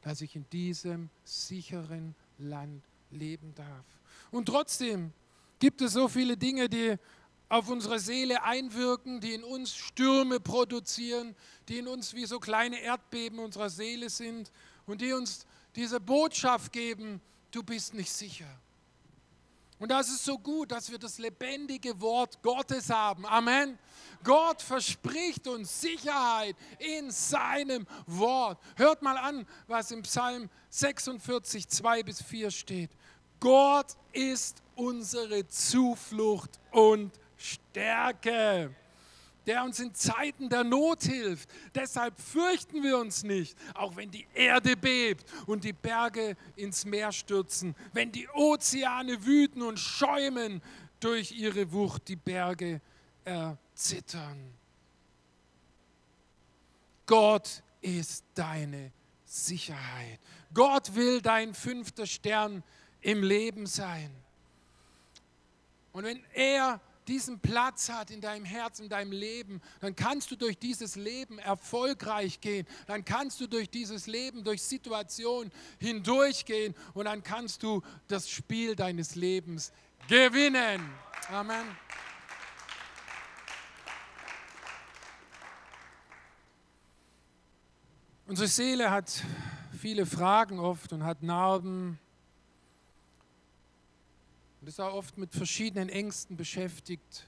dass 0.00 0.22
ich 0.22 0.34
in 0.34 0.46
diesem 0.50 1.10
sicheren 1.22 2.14
Land 2.38 2.82
leben 3.10 3.54
darf. 3.54 3.84
Und 4.30 4.46
trotzdem 4.46 5.12
gibt 5.58 5.82
es 5.82 5.92
so 5.92 6.08
viele 6.08 6.36
Dinge, 6.36 6.68
die 6.68 6.96
auf 7.50 7.68
unsere 7.68 7.98
Seele 7.98 8.44
einwirken, 8.44 9.20
die 9.20 9.34
in 9.34 9.44
uns 9.44 9.74
Stürme 9.74 10.38
produzieren, 10.38 11.34
die 11.68 11.78
in 11.78 11.88
uns 11.88 12.14
wie 12.14 12.24
so 12.24 12.38
kleine 12.38 12.80
Erdbeben 12.80 13.40
unserer 13.40 13.68
Seele 13.68 14.08
sind 14.08 14.50
und 14.86 15.00
die 15.02 15.12
uns 15.12 15.44
diese 15.74 16.00
Botschaft 16.00 16.72
geben, 16.72 17.20
du 17.50 17.62
bist 17.62 17.92
nicht 17.92 18.12
sicher. 18.12 18.46
Und 19.80 19.90
das 19.90 20.10
ist 20.10 20.24
so 20.24 20.38
gut, 20.38 20.70
dass 20.70 20.90
wir 20.90 20.98
das 20.98 21.18
lebendige 21.18 22.00
Wort 22.00 22.40
Gottes 22.42 22.88
haben. 22.90 23.26
Amen. 23.26 23.78
Gott 24.22 24.62
verspricht 24.62 25.48
uns 25.48 25.80
Sicherheit 25.80 26.54
in 26.78 27.10
seinem 27.10 27.86
Wort. 28.06 28.58
Hört 28.76 29.02
mal 29.02 29.16
an, 29.16 29.46
was 29.66 29.90
im 29.90 30.02
Psalm 30.02 30.50
46, 30.68 31.66
2 31.66 32.02
bis 32.04 32.22
4 32.22 32.50
steht. 32.50 32.90
Gott 33.40 33.96
ist 34.12 34.62
unsere 34.76 35.48
Zuflucht 35.48 36.60
und 36.70 37.10
Stärke, 37.40 38.74
der 39.46 39.64
uns 39.64 39.80
in 39.80 39.94
Zeiten 39.94 40.48
der 40.48 40.62
Not 40.62 41.04
hilft. 41.04 41.48
Deshalb 41.74 42.20
fürchten 42.20 42.82
wir 42.82 42.98
uns 42.98 43.22
nicht, 43.22 43.56
auch 43.74 43.96
wenn 43.96 44.10
die 44.10 44.26
Erde 44.34 44.76
bebt 44.76 45.24
und 45.46 45.64
die 45.64 45.72
Berge 45.72 46.36
ins 46.56 46.84
Meer 46.84 47.10
stürzen, 47.10 47.74
wenn 47.92 48.12
die 48.12 48.28
Ozeane 48.28 49.24
wüten 49.24 49.62
und 49.62 49.78
schäumen 49.78 50.60
durch 51.00 51.32
ihre 51.32 51.72
Wucht, 51.72 52.08
die 52.08 52.16
Berge 52.16 52.80
erzittern. 53.24 54.54
Gott 57.06 57.62
ist 57.80 58.24
deine 58.34 58.92
Sicherheit. 59.24 60.20
Gott 60.52 60.94
will 60.94 61.22
dein 61.22 61.54
fünfter 61.54 62.06
Stern 62.06 62.62
im 63.00 63.22
Leben 63.22 63.66
sein. 63.66 64.14
Und 65.92 66.04
wenn 66.04 66.22
er 66.34 66.80
diesen 67.10 67.40
Platz 67.40 67.90
hat 67.90 68.10
in 68.10 68.20
deinem 68.20 68.44
Herz, 68.44 68.78
in 68.80 68.88
deinem 68.88 69.12
Leben, 69.12 69.60
dann 69.80 69.94
kannst 69.96 70.30
du 70.30 70.36
durch 70.36 70.58
dieses 70.58 70.96
Leben 70.96 71.38
erfolgreich 71.38 72.40
gehen. 72.40 72.66
Dann 72.86 73.04
kannst 73.04 73.40
du 73.40 73.46
durch 73.46 73.68
dieses 73.68 74.06
Leben, 74.06 74.44
durch 74.44 74.62
Situationen 74.62 75.52
hindurchgehen 75.78 76.74
und 76.94 77.04
dann 77.06 77.22
kannst 77.22 77.62
du 77.62 77.82
das 78.08 78.30
Spiel 78.30 78.76
deines 78.76 79.16
Lebens 79.16 79.72
gewinnen. 80.08 80.88
Amen. 81.28 81.76
Unsere 88.26 88.46
Seele 88.46 88.92
hat 88.92 89.24
viele 89.76 90.06
Fragen 90.06 90.60
oft 90.60 90.92
und 90.92 91.02
hat 91.02 91.24
Narben 91.24 91.98
und 94.60 94.68
ist 94.68 94.80
auch 94.80 94.92
oft 94.92 95.16
mit 95.16 95.32
verschiedenen 95.32 95.88
Ängsten 95.88 96.36
beschäftigt. 96.36 97.24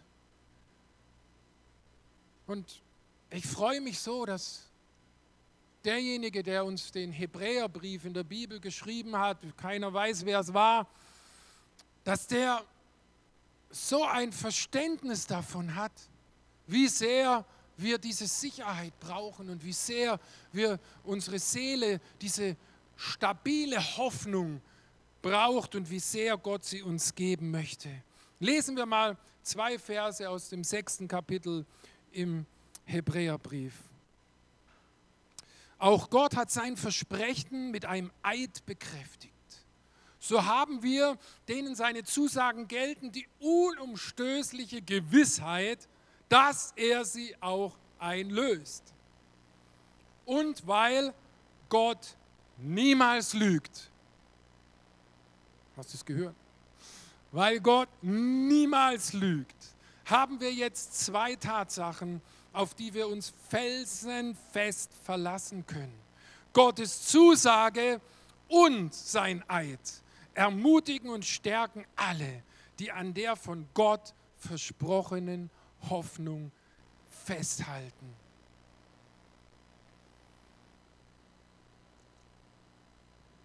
Und 2.46 2.82
ich 3.30 3.46
freue 3.46 3.80
mich 3.80 3.98
so, 3.98 4.26
dass 4.26 4.68
derjenige, 5.84 6.42
der 6.42 6.64
uns 6.64 6.92
den 6.92 7.12
Hebräerbrief 7.12 8.04
in 8.04 8.14
der 8.14 8.24
Bibel 8.24 8.60
geschrieben 8.60 9.16
hat, 9.16 9.38
keiner 9.56 9.92
weiß, 9.92 10.24
wer 10.26 10.40
es 10.40 10.52
war, 10.52 10.86
dass 12.04 12.26
der 12.26 12.62
so 13.70 14.04
ein 14.04 14.32
Verständnis 14.32 15.26
davon 15.26 15.74
hat, 15.74 15.92
wie 16.66 16.88
sehr 16.88 17.44
wir 17.78 17.98
diese 17.98 18.26
Sicherheit 18.26 18.98
brauchen 19.00 19.48
und 19.48 19.64
wie 19.64 19.72
sehr 19.72 20.20
wir 20.52 20.78
unsere 21.04 21.38
Seele 21.38 22.00
diese 22.20 22.56
stabile 22.96 23.80
Hoffnung 23.96 24.60
braucht 25.22 25.74
und 25.74 25.88
wie 25.88 26.00
sehr 26.00 26.37
Gott 26.37 26.64
sie 26.64 26.82
uns 26.82 27.14
geben 27.14 27.50
möchte. 27.50 27.88
Lesen 28.40 28.76
wir 28.76 28.87
mal 28.87 29.16
zwei 29.42 29.78
Verse 29.78 30.28
aus 30.28 30.48
dem 30.48 30.64
sechsten 30.64 31.08
Kapitel 31.08 31.64
im 32.11 32.44
Hebräerbrief. 32.85 33.74
Auch 35.78 36.11
Gott 36.11 36.37
hat 36.37 36.50
sein 36.50 36.76
Versprechen 36.76 37.70
mit 37.70 37.85
einem 37.85 38.11
Eid 38.22 38.64
bekräftigt. 38.66 39.32
So 40.20 40.44
haben 40.44 40.82
wir, 40.82 41.18
denen 41.48 41.74
seine 41.74 42.04
Zusagen 42.04 42.68
gelten, 42.68 43.11
die 43.11 43.26
unumstößliche 43.40 44.82
Gewissheit, 44.82 45.88
dass 46.28 46.72
er 46.76 47.04
sie 47.04 47.35
auch 47.40 47.76
einlöst. 47.98 48.85
Und 50.24 50.66
weil 50.66 51.12
Gott 51.68 52.16
niemals 52.58 53.35
lügt. 53.35 53.90
Hast 55.76 55.92
du 55.92 55.96
es 55.96 56.04
gehört? 56.04 56.35
Weil 57.30 57.61
Gott 57.61 57.88
niemals 58.02 59.12
lügt, 59.12 59.56
haben 60.04 60.40
wir 60.40 60.52
jetzt 60.52 60.98
zwei 61.00 61.35
Tatsachen, 61.37 62.20
auf 62.52 62.74
die 62.74 62.92
wir 62.92 63.08
uns 63.08 63.32
felsenfest 63.48 64.90
verlassen 65.04 65.66
können. 65.66 65.98
Gottes 66.52 67.06
Zusage 67.06 68.00
und 68.48 68.92
sein 68.94 69.42
Eid 69.48 69.80
ermutigen 70.35 71.11
und 71.11 71.24
stärken 71.24 71.85
alle, 71.96 72.42
die 72.78 72.92
an 72.92 73.14
der 73.14 73.37
von 73.37 73.66
Gott 73.74 74.14
versprochenen 74.37 75.50
Hoffnung 75.88 76.52
festhalten. 77.08 78.21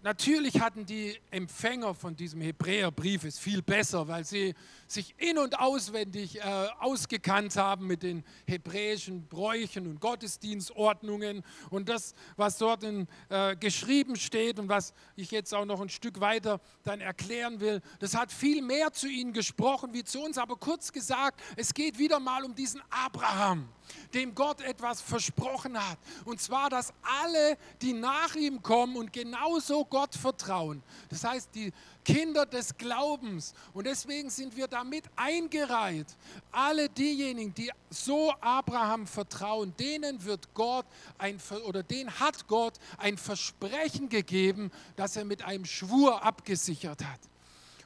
Natürlich 0.08 0.58
hatten 0.62 0.86
die 0.86 1.18
Empfänger 1.30 1.94
von 1.94 2.16
diesem 2.16 2.40
Hebräerbrief 2.40 3.24
es 3.24 3.38
viel 3.38 3.60
besser, 3.60 4.08
weil 4.08 4.24
sie 4.24 4.54
sich 4.86 5.14
in- 5.18 5.36
und 5.36 5.58
auswendig 5.58 6.38
äh, 6.40 6.68
ausgekannt 6.78 7.56
haben 7.56 7.86
mit 7.86 8.02
den 8.02 8.24
hebräischen 8.46 9.28
Bräuchen 9.28 9.86
und 9.86 10.00
Gottesdienstordnungen 10.00 11.44
und 11.68 11.90
das, 11.90 12.14
was 12.38 12.56
dort 12.56 12.84
in, 12.84 13.06
äh, 13.28 13.54
geschrieben 13.54 14.16
steht 14.16 14.58
und 14.58 14.70
was 14.70 14.94
ich 15.14 15.30
jetzt 15.30 15.52
auch 15.52 15.66
noch 15.66 15.82
ein 15.82 15.90
Stück 15.90 16.20
weiter 16.20 16.62
dann 16.84 17.02
erklären 17.02 17.60
will, 17.60 17.82
das 17.98 18.16
hat 18.16 18.32
viel 18.32 18.62
mehr 18.62 18.94
zu 18.94 19.08
ihnen 19.08 19.34
gesprochen 19.34 19.92
wie 19.92 20.04
zu 20.04 20.22
uns. 20.22 20.38
Aber 20.38 20.56
kurz 20.56 20.90
gesagt, 20.90 21.38
es 21.56 21.74
geht 21.74 21.98
wieder 21.98 22.18
mal 22.18 22.46
um 22.46 22.54
diesen 22.54 22.80
Abraham 22.88 23.68
dem 24.14 24.34
Gott 24.34 24.60
etwas 24.60 25.00
versprochen 25.00 25.78
hat. 25.78 25.98
Und 26.24 26.40
zwar, 26.40 26.70
dass 26.70 26.92
alle, 27.22 27.58
die 27.82 27.92
nach 27.92 28.34
ihm 28.34 28.62
kommen 28.62 28.96
und 28.96 29.12
genauso 29.12 29.84
Gott 29.84 30.14
vertrauen, 30.14 30.82
das 31.08 31.24
heißt 31.24 31.50
die 31.54 31.72
Kinder 32.04 32.46
des 32.46 32.76
Glaubens, 32.76 33.52
und 33.74 33.86
deswegen 33.86 34.30
sind 34.30 34.56
wir 34.56 34.66
damit 34.66 35.04
eingereiht, 35.16 36.06
alle 36.50 36.88
diejenigen, 36.88 37.54
die 37.54 37.70
so 37.90 38.32
Abraham 38.40 39.06
vertrauen, 39.06 39.74
denen 39.78 40.24
wird 40.24 40.54
Gott 40.54 40.86
ein, 41.18 41.38
oder 41.66 41.82
denen 41.82 42.18
hat 42.18 42.46
Gott 42.46 42.74
ein 42.96 43.18
Versprechen 43.18 44.08
gegeben, 44.08 44.70
das 44.96 45.16
er 45.16 45.24
mit 45.24 45.42
einem 45.42 45.66
Schwur 45.66 46.22
abgesichert 46.22 47.04
hat. 47.04 47.20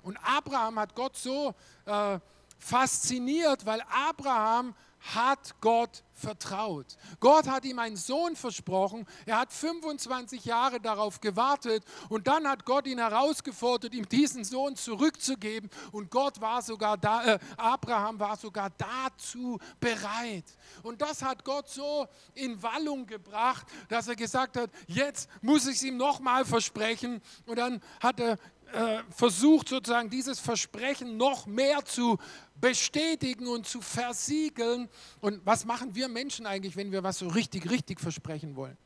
Und 0.03 0.17
Abraham 0.19 0.79
hat 0.79 0.95
Gott 0.95 1.17
so 1.17 1.55
äh, 1.87 2.19
fasziniert, 2.59 3.67
weil 3.67 3.83
Abraham 3.91 4.75
hat 5.03 5.55
Gott 5.61 6.05
vertraut. 6.13 6.87
Gott 7.19 7.49
hat 7.49 7.65
ihm 7.65 7.79
einen 7.79 7.97
Sohn 7.97 8.37
versprochen. 8.37 9.07
Er 9.27 9.41
hat 9.41 9.53
25 9.53 10.45
Jahre 10.45 10.81
darauf 10.81 11.21
gewartet 11.21 11.85
und 12.09 12.29
dann 12.29 12.47
hat 12.47 12.65
Gott 12.65 12.87
ihn 12.87 12.99
herausgefordert, 12.99 13.95
ihm 13.95 14.09
diesen 14.09 14.45
Sohn 14.45 14.77
zurückzugeben. 14.77 15.69
Und 15.91 16.11
Gott 16.11 16.41
war 16.41 16.63
sogar 16.63 16.97
da, 16.97 17.25
äh, 17.25 17.39
Abraham 17.57 18.21
war 18.21 18.37
sogar 18.37 18.71
dazu 18.71 19.59
bereit. 19.81 20.45
Und 20.83 21.03
das 21.03 21.23
hat 21.23 21.45
Gott 21.45 21.69
so 21.69 22.07
in 22.35 22.63
Wallung 22.63 23.07
gebracht, 23.07 23.67
dass 23.89 24.07
er 24.07 24.17
gesagt 24.17 24.57
hat, 24.57 24.71
jetzt 24.87 25.29
muss 25.41 25.67
ich 25.67 25.77
es 25.77 25.83
ihm 25.83 25.97
nochmal 25.97 26.45
versprechen. 26.45 27.21
Und 27.47 27.59
dann 27.59 27.83
hat 28.01 28.21
er 28.21 28.39
äh, 28.73 29.03
versucht 29.11 29.69
sozusagen 29.69 30.09
dieses 30.11 30.41
Versprechen 30.41 31.17
noch 31.17 31.47
mehr 31.47 31.85
zu 31.85 32.19
bestätigen 32.61 33.47
und 33.47 33.67
zu 33.67 33.81
versiegeln. 33.81 34.89
Und 35.21 35.45
was 35.45 35.65
machen 35.65 35.95
wir 35.95 36.09
Menschen 36.09 36.47
eigentlich, 36.47 36.77
wenn 36.77 36.93
wir 36.93 37.03
was 37.03 37.19
so 37.19 37.29
richtig, 37.29 37.69
richtig 37.69 38.01
versprechen 38.01 38.57
wollen? 38.57 38.77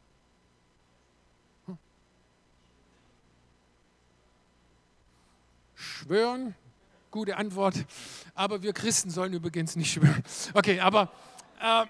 Hm? 1.67 1.79
Schwören, 5.75 6.55
gute 7.11 7.37
Antwort. 7.37 7.77
Aber 8.35 8.63
wir 8.63 8.73
Christen 8.73 9.11
sollen 9.11 9.35
übrigens 9.35 9.77
nicht 9.77 9.93
schwören. 9.93 10.23
Okay, 10.55 10.81
aber, 10.81 11.13
äh, 11.61 11.87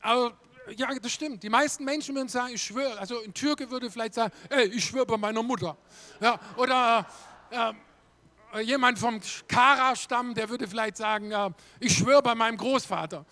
aber 0.00 0.36
ja, 0.76 0.88
das 1.00 1.12
stimmt. 1.12 1.42
Die 1.42 1.48
meisten 1.48 1.84
Menschen 1.84 2.14
würden 2.14 2.28
sagen, 2.28 2.54
ich 2.54 2.62
schwöre. 2.62 2.98
Also 2.98 3.22
ein 3.22 3.34
Türke 3.34 3.70
würde 3.70 3.90
vielleicht 3.90 4.14
sagen, 4.14 4.32
ey, 4.50 4.66
ich 4.66 4.84
schwöre 4.84 5.06
bei 5.06 5.16
meiner 5.16 5.42
Mutter. 5.42 5.76
Ja, 6.20 6.38
oder 6.56 7.06
äh, 7.50 8.60
jemand 8.60 8.98
vom 8.98 9.20
Kara-Stamm, 9.46 10.34
der 10.34 10.48
würde 10.48 10.66
vielleicht 10.66 10.96
sagen, 10.96 11.30
äh, 11.32 11.50
ich 11.80 11.96
schwöre 11.96 12.22
bei 12.22 12.34
meinem 12.34 12.56
Großvater. 12.56 13.24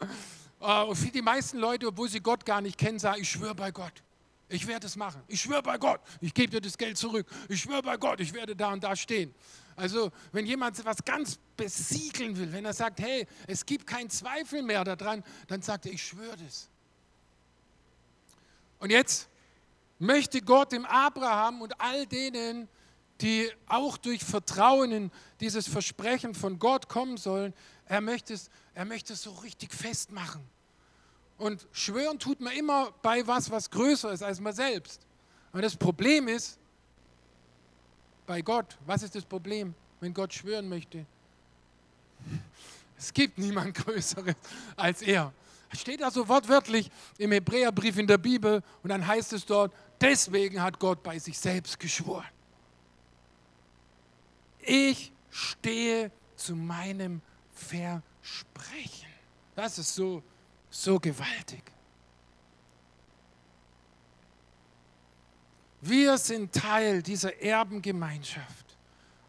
äh, 0.60 0.82
und 0.82 0.96
für 0.96 1.10
die 1.10 1.22
meisten 1.22 1.58
Leute, 1.58 1.88
obwohl 1.88 2.08
sie 2.08 2.20
Gott 2.20 2.44
gar 2.44 2.60
nicht 2.60 2.78
kennen, 2.78 2.98
sagen, 2.98 3.20
ich 3.20 3.30
schwöre 3.30 3.54
bei 3.54 3.70
Gott. 3.70 4.02
Ich 4.48 4.66
werde 4.66 4.86
es 4.86 4.96
machen. 4.96 5.22
Ich 5.28 5.42
schwöre 5.42 5.62
bei 5.62 5.76
Gott. 5.76 6.00
Ich 6.20 6.32
gebe 6.32 6.50
dir 6.50 6.60
das 6.60 6.78
Geld 6.78 6.96
zurück. 6.96 7.26
Ich 7.48 7.60
schwöre 7.60 7.82
bei 7.82 7.96
Gott, 7.96 8.20
ich 8.20 8.32
werde 8.32 8.56
da 8.56 8.72
und 8.72 8.82
da 8.82 8.96
stehen. 8.96 9.34
Also 9.78 10.10
wenn 10.32 10.44
jemand 10.44 10.76
etwas 10.76 11.04
ganz 11.04 11.38
besiegeln 11.56 12.36
will, 12.36 12.52
wenn 12.52 12.64
er 12.64 12.72
sagt, 12.72 12.98
hey, 12.98 13.28
es 13.46 13.64
gibt 13.64 13.86
keinen 13.86 14.10
Zweifel 14.10 14.60
mehr 14.60 14.82
daran, 14.82 15.22
dann 15.46 15.62
sagt 15.62 15.86
er, 15.86 15.92
ich 15.92 16.02
schwöre 16.02 16.36
das. 16.36 16.68
Und 18.80 18.90
jetzt 18.90 19.28
möchte 20.00 20.42
Gott 20.42 20.72
dem 20.72 20.84
Abraham 20.84 21.62
und 21.62 21.80
all 21.80 22.06
denen, 22.06 22.68
die 23.20 23.48
auch 23.66 23.96
durch 23.98 24.24
Vertrauen 24.24 24.90
in 24.90 25.10
dieses 25.38 25.68
Versprechen 25.68 26.34
von 26.34 26.58
Gott 26.58 26.88
kommen 26.88 27.16
sollen, 27.16 27.54
er 27.86 28.00
möchte 28.00 28.34
es, 28.34 28.50
er 28.74 28.84
möchte 28.84 29.12
es 29.12 29.22
so 29.22 29.30
richtig 29.30 29.72
festmachen. 29.72 30.42
Und 31.36 31.68
schwören 31.70 32.18
tut 32.18 32.40
man 32.40 32.52
immer 32.54 32.90
bei 33.02 33.24
was, 33.28 33.48
was 33.52 33.70
größer 33.70 34.12
ist 34.12 34.24
als 34.24 34.40
man 34.40 34.52
selbst. 34.52 35.06
Und 35.52 35.62
das 35.62 35.76
Problem 35.76 36.26
ist, 36.26 36.58
bei 38.28 38.42
Gott, 38.42 38.76
was 38.84 39.02
ist 39.02 39.14
das 39.14 39.24
Problem, 39.24 39.74
wenn 40.00 40.12
Gott 40.12 40.34
schwören 40.34 40.68
möchte? 40.68 41.06
Es 42.98 43.12
gibt 43.12 43.38
niemand 43.38 43.74
Größeres 43.74 44.34
als 44.76 45.00
er. 45.02 45.32
Steht 45.72 46.02
also 46.02 46.28
wortwörtlich 46.28 46.90
im 47.16 47.32
Hebräerbrief 47.32 47.96
in 47.96 48.06
der 48.06 48.18
Bibel 48.18 48.62
und 48.82 48.90
dann 48.90 49.06
heißt 49.06 49.32
es 49.32 49.46
dort, 49.46 49.72
deswegen 50.00 50.62
hat 50.62 50.78
Gott 50.78 51.02
bei 51.02 51.18
sich 51.18 51.38
selbst 51.38 51.80
geschworen. 51.80 52.26
Ich 54.60 55.10
stehe 55.30 56.10
zu 56.36 56.54
meinem 56.54 57.22
Versprechen. 57.52 59.08
Das 59.56 59.78
ist 59.78 59.94
so, 59.94 60.22
so 60.68 61.00
gewaltig. 61.00 61.62
Wir 65.80 66.18
sind 66.18 66.52
Teil 66.52 67.02
dieser 67.02 67.40
Erbengemeinschaft, 67.40 68.76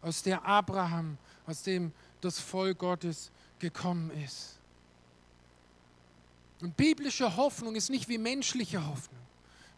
aus 0.02 0.22
der 0.22 0.44
Abraham, 0.44 1.16
aus 1.46 1.62
dem 1.62 1.92
das 2.20 2.38
Volk 2.38 2.78
Gottes 2.78 3.30
gekommen 3.58 4.10
ist. 4.24 4.58
Und 6.60 6.76
biblische 6.76 7.36
Hoffnung 7.36 7.74
ist 7.74 7.88
nicht 7.88 8.08
wie 8.08 8.18
menschliche 8.18 8.84
Hoffnung. 8.84 9.20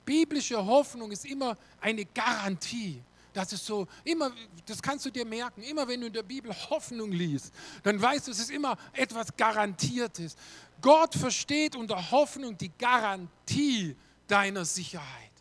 Biblische 0.05 0.65
Hoffnung 0.65 1.13
ist 1.13 1.25
immer 1.25 1.57
eine 1.81 2.05
Garantie. 2.07 3.01
Das 3.33 3.53
ist 3.53 3.65
so, 3.65 3.87
immer, 4.05 4.33
das 4.67 4.83
kannst 4.83 5.07
du 5.07 5.11
dir 5.11 5.25
merken, 5.25 5.63
immer 5.63 5.87
wenn 5.87 6.01
du 6.01 6.09
in 6.09 6.13
der 6.13 6.23
Bibel 6.23 6.53
Hoffnung 6.71 7.13
liest, 7.13 7.53
dann 7.83 8.01
weißt 8.01 8.27
du, 8.27 8.31
es 8.31 8.41
ist 8.41 8.51
immer 8.51 8.77
etwas 8.93 9.35
Garantiertes. 9.37 10.37
Gott 10.81 11.15
versteht 11.15 11.77
unter 11.77 12.11
Hoffnung 12.11 12.59
die 12.59 12.71
Garantie 12.77 13.97
deiner 14.27 14.65
Sicherheit. 14.65 15.32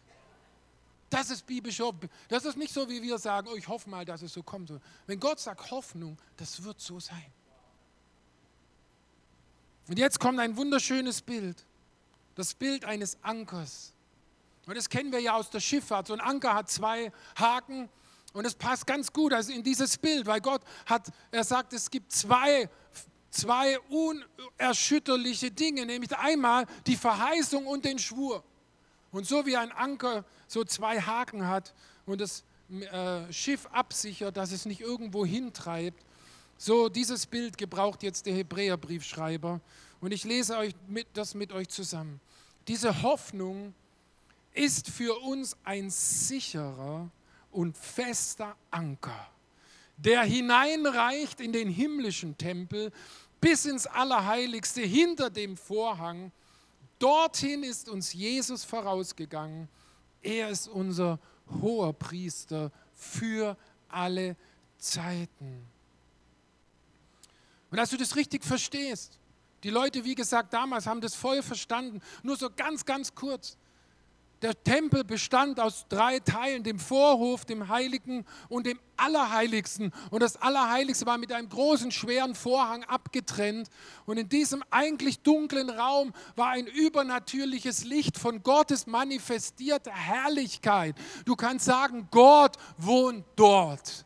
Das 1.11 1.29
ist 1.29 1.45
biblische 1.45 1.83
Hoffnung. 1.83 2.09
Das 2.29 2.45
ist 2.45 2.57
nicht 2.57 2.73
so, 2.73 2.89
wie 2.89 3.01
wir 3.01 3.17
sagen, 3.17 3.49
oh, 3.51 3.55
ich 3.57 3.67
hoffe 3.67 3.89
mal, 3.89 4.05
dass 4.05 4.21
es 4.21 4.31
so 4.31 4.41
kommt. 4.41 4.71
Wenn 5.07 5.19
Gott 5.19 5.41
sagt 5.41 5.69
Hoffnung, 5.69 6.17
das 6.37 6.63
wird 6.63 6.79
so 6.79 7.01
sein. 7.01 7.31
Und 9.89 9.99
jetzt 9.99 10.21
kommt 10.21 10.39
ein 10.39 10.55
wunderschönes 10.55 11.21
Bild. 11.21 11.65
Das 12.35 12.53
Bild 12.53 12.85
eines 12.85 13.21
Ankers. 13.21 13.91
Und 14.65 14.77
das 14.77 14.87
kennen 14.87 15.11
wir 15.11 15.19
ja 15.19 15.33
aus 15.33 15.49
der 15.49 15.59
Schifffahrt. 15.59 16.07
So 16.07 16.13
ein 16.13 16.21
Anker 16.21 16.53
hat 16.53 16.69
zwei 16.69 17.11
Haken 17.35 17.89
und 18.31 18.45
es 18.45 18.55
passt 18.55 18.87
ganz 18.87 19.11
gut 19.11 19.33
also 19.33 19.51
in 19.51 19.63
dieses 19.63 19.97
Bild, 19.97 20.25
weil 20.25 20.39
Gott 20.39 20.61
hat, 20.85 21.11
er 21.29 21.43
sagt, 21.43 21.73
es 21.73 21.91
gibt 21.91 22.13
zwei, 22.13 22.69
zwei 23.31 23.77
unerschütterliche 23.89 25.51
Dinge, 25.51 25.85
nämlich 25.85 26.15
einmal 26.15 26.65
die 26.87 26.95
Verheißung 26.95 27.67
und 27.67 27.83
den 27.83 27.99
Schwur. 27.99 28.45
Und 29.11 29.27
so 29.27 29.45
wie 29.45 29.57
ein 29.57 29.71
Anker 29.71 30.25
so 30.47 30.63
zwei 30.63 31.01
Haken 31.01 31.47
hat 31.47 31.73
und 32.05 32.21
das 32.21 32.43
äh, 32.69 33.31
Schiff 33.31 33.67
absichert, 33.71 34.37
dass 34.37 34.51
es 34.51 34.65
nicht 34.65 34.81
irgendwo 34.81 35.25
hintreibt. 35.25 36.03
So, 36.57 36.89
dieses 36.89 37.25
Bild 37.25 37.57
gebraucht 37.57 38.03
jetzt 38.03 38.25
der 38.25 38.33
Hebräerbriefschreiber. 38.35 39.59
Und 39.99 40.11
ich 40.11 40.23
lese 40.23 40.57
euch 40.57 40.73
mit, 40.87 41.07
das 41.13 41.33
mit 41.33 41.51
euch 41.51 41.69
zusammen. 41.69 42.19
Diese 42.67 43.01
Hoffnung 43.01 43.73
ist 44.53 44.89
für 44.89 45.19
uns 45.19 45.57
ein 45.63 45.89
sicherer 45.89 47.09
und 47.51 47.77
fester 47.77 48.55
Anker, 48.69 49.27
der 49.97 50.23
hineinreicht 50.23 51.41
in 51.41 51.51
den 51.51 51.69
himmlischen 51.69 52.37
Tempel 52.37 52.91
bis 53.39 53.65
ins 53.65 53.87
Allerheiligste 53.87 54.81
hinter 54.81 55.29
dem 55.29 55.57
Vorhang. 55.57 56.31
Dorthin 57.01 57.63
ist 57.63 57.89
uns 57.89 58.13
Jesus 58.13 58.63
vorausgegangen. 58.63 59.67
Er 60.21 60.49
ist 60.49 60.67
unser 60.67 61.19
hoher 61.61 61.93
Priester 61.93 62.71
für 62.93 63.57
alle 63.89 64.35
Zeiten. 64.77 65.65
Und 67.71 67.77
dass 67.77 67.89
du 67.89 67.97
das 67.97 68.15
richtig 68.15 68.43
verstehst, 68.43 69.17
die 69.63 69.71
Leute, 69.71 70.03
wie 70.03 70.13
gesagt, 70.13 70.53
damals 70.53 70.85
haben 70.85 71.01
das 71.01 71.15
voll 71.15 71.41
verstanden, 71.41 72.01
nur 72.21 72.37
so 72.37 72.49
ganz, 72.49 72.85
ganz 72.85 73.15
kurz. 73.15 73.57
Der 74.41 74.63
Tempel 74.63 75.03
bestand 75.03 75.59
aus 75.59 75.85
drei 75.87 76.19
Teilen, 76.19 76.63
dem 76.63 76.79
Vorhof, 76.79 77.45
dem 77.45 77.67
Heiligen 77.67 78.25
und 78.49 78.65
dem 78.65 78.79
Allerheiligsten. 78.97 79.93
Und 80.09 80.23
das 80.23 80.35
Allerheiligste 80.35 81.05
war 81.05 81.19
mit 81.19 81.31
einem 81.31 81.47
großen, 81.47 81.91
schweren 81.91 82.33
Vorhang 82.33 82.83
abgetrennt. 82.85 83.69
Und 84.07 84.17
in 84.17 84.29
diesem 84.29 84.63
eigentlich 84.71 85.19
dunklen 85.19 85.69
Raum 85.69 86.11
war 86.35 86.49
ein 86.49 86.65
übernatürliches 86.65 87.83
Licht 87.83 88.17
von 88.17 88.41
Gottes 88.41 88.87
manifestierter 88.87 89.93
Herrlichkeit. 89.93 90.95
Du 91.25 91.35
kannst 91.35 91.65
sagen, 91.65 92.07
Gott 92.09 92.57
wohnt 92.77 93.25
dort. 93.35 94.05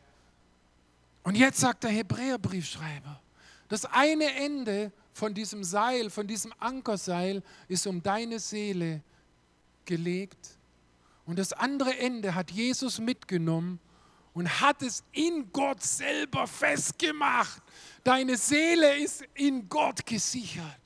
Und 1.23 1.35
jetzt 1.35 1.61
sagt 1.61 1.85
der 1.85 1.91
Hebräerbriefschreiber, 1.91 3.21
das 3.69 3.85
eine 3.85 4.33
Ende 4.35 4.91
von 5.13 5.33
diesem 5.33 5.63
Seil, 5.63 6.09
von 6.09 6.27
diesem 6.27 6.53
Ankerseil 6.59 7.41
ist 7.69 7.87
um 7.87 8.03
deine 8.03 8.39
Seele 8.39 9.01
gelegt. 9.85 10.57
Und 11.25 11.39
das 11.39 11.53
andere 11.53 11.97
Ende 11.97 12.35
hat 12.35 12.51
Jesus 12.51 12.99
mitgenommen 12.99 13.79
und 14.33 14.61
hat 14.61 14.81
es 14.81 15.03
in 15.11 15.51
Gott 15.51 15.81
selber 15.81 16.45
festgemacht. 16.45 17.61
Deine 18.03 18.37
Seele 18.37 18.97
ist 18.97 19.23
in 19.33 19.67
Gott 19.67 20.05
gesichert. 20.05 20.81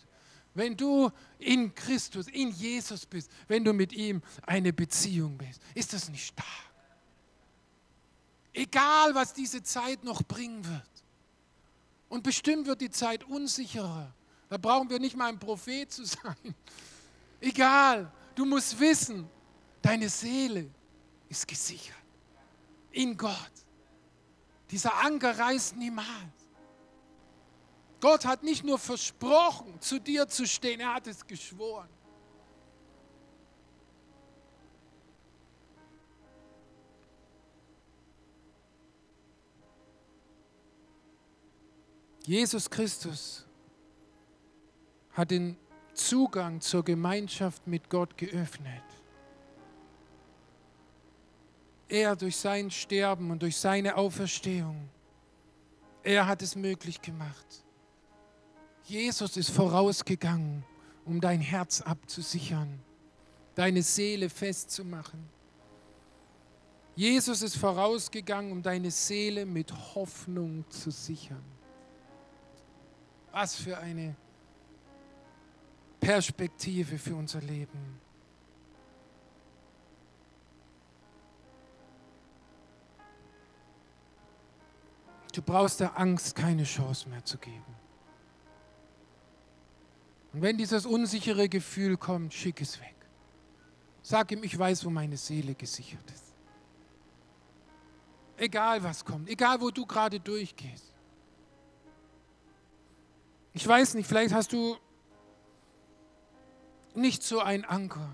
Wenn 0.53 0.77
du 0.77 1.12
in 1.39 1.73
Christus, 1.73 2.27
in 2.27 2.51
Jesus 2.51 3.05
bist, 3.05 3.31
wenn 3.47 3.63
du 3.63 3.73
mit 3.73 3.93
ihm 3.93 4.21
eine 4.45 4.73
Beziehung 4.73 5.38
bist, 5.38 5.62
ist 5.73 5.93
das 5.93 6.09
nicht 6.09 6.27
stark. 6.27 6.47
Egal, 8.53 9.15
was 9.15 9.33
diese 9.33 9.63
Zeit 9.63 10.03
noch 10.03 10.23
bringen 10.23 10.65
wird. 10.65 10.89
Und 12.09 12.23
bestimmt 12.23 12.65
wird 12.65 12.81
die 12.81 12.89
Zeit 12.89 13.23
unsicherer. 13.23 14.13
Da 14.49 14.57
brauchen 14.57 14.89
wir 14.89 14.99
nicht 14.99 15.15
mal 15.15 15.27
ein 15.27 15.39
Prophet 15.39 15.91
zu 15.91 16.03
sein. 16.05 16.55
Egal, 17.39 18.12
du 18.39 18.45
musst 18.45 18.80
wissen, 18.80 19.30
deine 19.82 20.08
Seele 20.08 20.69
ist 21.28 21.45
gesichert. 21.45 21.95
In 22.91 23.17
Gott. 23.17 23.52
Dieser 24.71 24.93
Anker 25.04 25.38
reißt 25.38 25.75
niemals. 25.75 26.08
Gott 27.99 28.23
hat 28.23 28.41
nicht 28.43 28.63
nur 28.63 28.80
versprochen, 28.80 29.82
zu 29.82 29.99
dir 29.99 30.25
zu 30.30 30.47
stehen, 30.47 30.80
er 30.80 30.93
hat 30.93 31.08
es 31.08 31.28
geschworen. 31.28 31.89
Jesus 42.25 42.69
Christus 42.69 43.45
hat 45.12 45.32
den 45.32 45.58
Zugang 45.99 46.62
zur 46.62 46.83
Gemeinschaft 46.83 47.67
mit 47.67 47.89
Gott 47.89 48.17
geöffnet. 48.17 48.83
Er 51.89 52.15
durch 52.15 52.38
sein 52.38 52.71
Sterben 52.71 53.31
und 53.31 53.41
durch 53.41 53.57
seine 53.57 53.95
Auferstehung, 53.95 54.89
er 56.03 56.25
hat 56.25 56.41
es 56.41 56.55
möglich 56.55 57.01
gemacht. 57.01 57.65
Jesus 58.83 59.35
ist 59.38 59.51
vorausgegangen, 59.51 60.63
um 61.05 61.19
dein 61.19 61.41
Herz 61.41 61.81
abzusichern, 61.81 62.79
deine 63.55 63.83
Seele 63.83 64.29
festzumachen. 64.29 65.27
Jesus 66.95 67.41
ist 67.41 67.57
vorausgegangen, 67.57 68.51
um 68.51 68.63
deine 68.63 68.91
Seele 68.91 69.45
mit 69.45 69.71
Hoffnung 69.95 70.63
zu 70.69 70.91
sichern. 70.91 71.43
Was 73.31 73.55
für 73.55 73.77
eine 73.77 74.15
Perspektive 75.99 76.97
für 76.97 77.15
unser 77.15 77.41
Leben. 77.41 77.99
Du 85.33 85.41
brauchst 85.41 85.79
der 85.79 85.97
Angst 85.97 86.35
keine 86.35 86.63
Chance 86.63 87.07
mehr 87.07 87.23
zu 87.23 87.38
geben. 87.38 87.63
Und 90.33 90.41
wenn 90.41 90.57
dieses 90.57 90.85
unsichere 90.85 91.49
Gefühl 91.49 91.97
kommt, 91.97 92.33
schick 92.33 92.62
es 92.62 92.79
weg. 92.79 92.95
Sag 94.01 94.31
ihm, 94.31 94.43
ich 94.43 94.57
weiß, 94.57 94.85
wo 94.85 94.89
meine 94.89 95.17
Seele 95.17 95.55
gesichert 95.55 96.09
ist. 96.12 96.33
Egal 98.38 98.81
was 98.83 99.03
kommt, 99.03 99.29
egal 99.29 99.59
wo 99.59 99.69
du 99.69 99.85
gerade 99.85 100.19
durchgehst. 100.19 100.93
Ich 103.53 103.67
weiß 103.67 103.95
nicht, 103.95 104.07
vielleicht 104.07 104.33
hast 104.33 104.53
du 104.53 104.77
nicht 106.95 107.23
so 107.23 107.39
ein 107.39 107.65
Anker. 107.65 108.10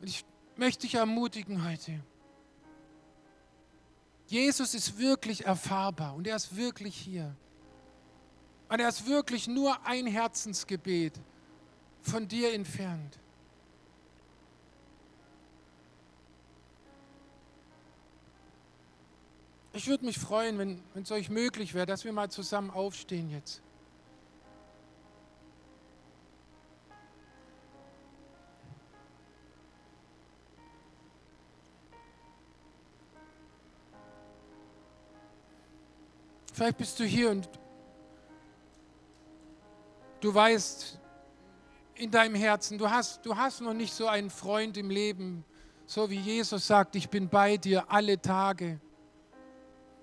Ich 0.00 0.24
möchte 0.56 0.82
dich 0.82 0.94
ermutigen 0.94 1.64
heute. 1.64 2.00
Jesus 4.26 4.74
ist 4.74 4.98
wirklich 4.98 5.44
erfahrbar 5.44 6.14
und 6.14 6.26
er 6.26 6.36
ist 6.36 6.56
wirklich 6.56 6.96
hier. 6.96 7.34
Und 8.68 8.80
er 8.80 8.88
ist 8.88 9.06
wirklich 9.06 9.46
nur 9.46 9.86
ein 9.86 10.06
Herzensgebet 10.06 11.20
von 12.00 12.26
dir 12.26 12.52
entfernt. 12.52 13.18
Ich 19.72 19.88
würde 19.88 20.04
mich 20.04 20.18
freuen, 20.18 20.56
wenn 20.58 21.02
es 21.02 21.10
euch 21.10 21.30
möglich 21.30 21.74
wäre, 21.74 21.84
dass 21.84 22.04
wir 22.04 22.12
mal 22.12 22.30
zusammen 22.30 22.70
aufstehen 22.70 23.28
jetzt. 23.28 23.63
Vielleicht 36.54 36.78
bist 36.78 37.00
du 37.00 37.04
hier 37.04 37.30
und 37.30 37.48
du 40.20 40.32
weißt 40.32 41.00
in 41.96 42.12
deinem 42.12 42.36
Herzen, 42.36 42.78
du 42.78 42.88
hast, 42.88 43.26
du 43.26 43.36
hast 43.36 43.60
noch 43.60 43.74
nicht 43.74 43.92
so 43.92 44.06
einen 44.06 44.30
Freund 44.30 44.76
im 44.76 44.88
Leben, 44.88 45.44
so 45.84 46.08
wie 46.08 46.20
Jesus 46.20 46.64
sagt, 46.64 46.94
ich 46.94 47.10
bin 47.10 47.28
bei 47.28 47.56
dir 47.56 47.90
alle 47.90 48.22
Tage 48.22 48.80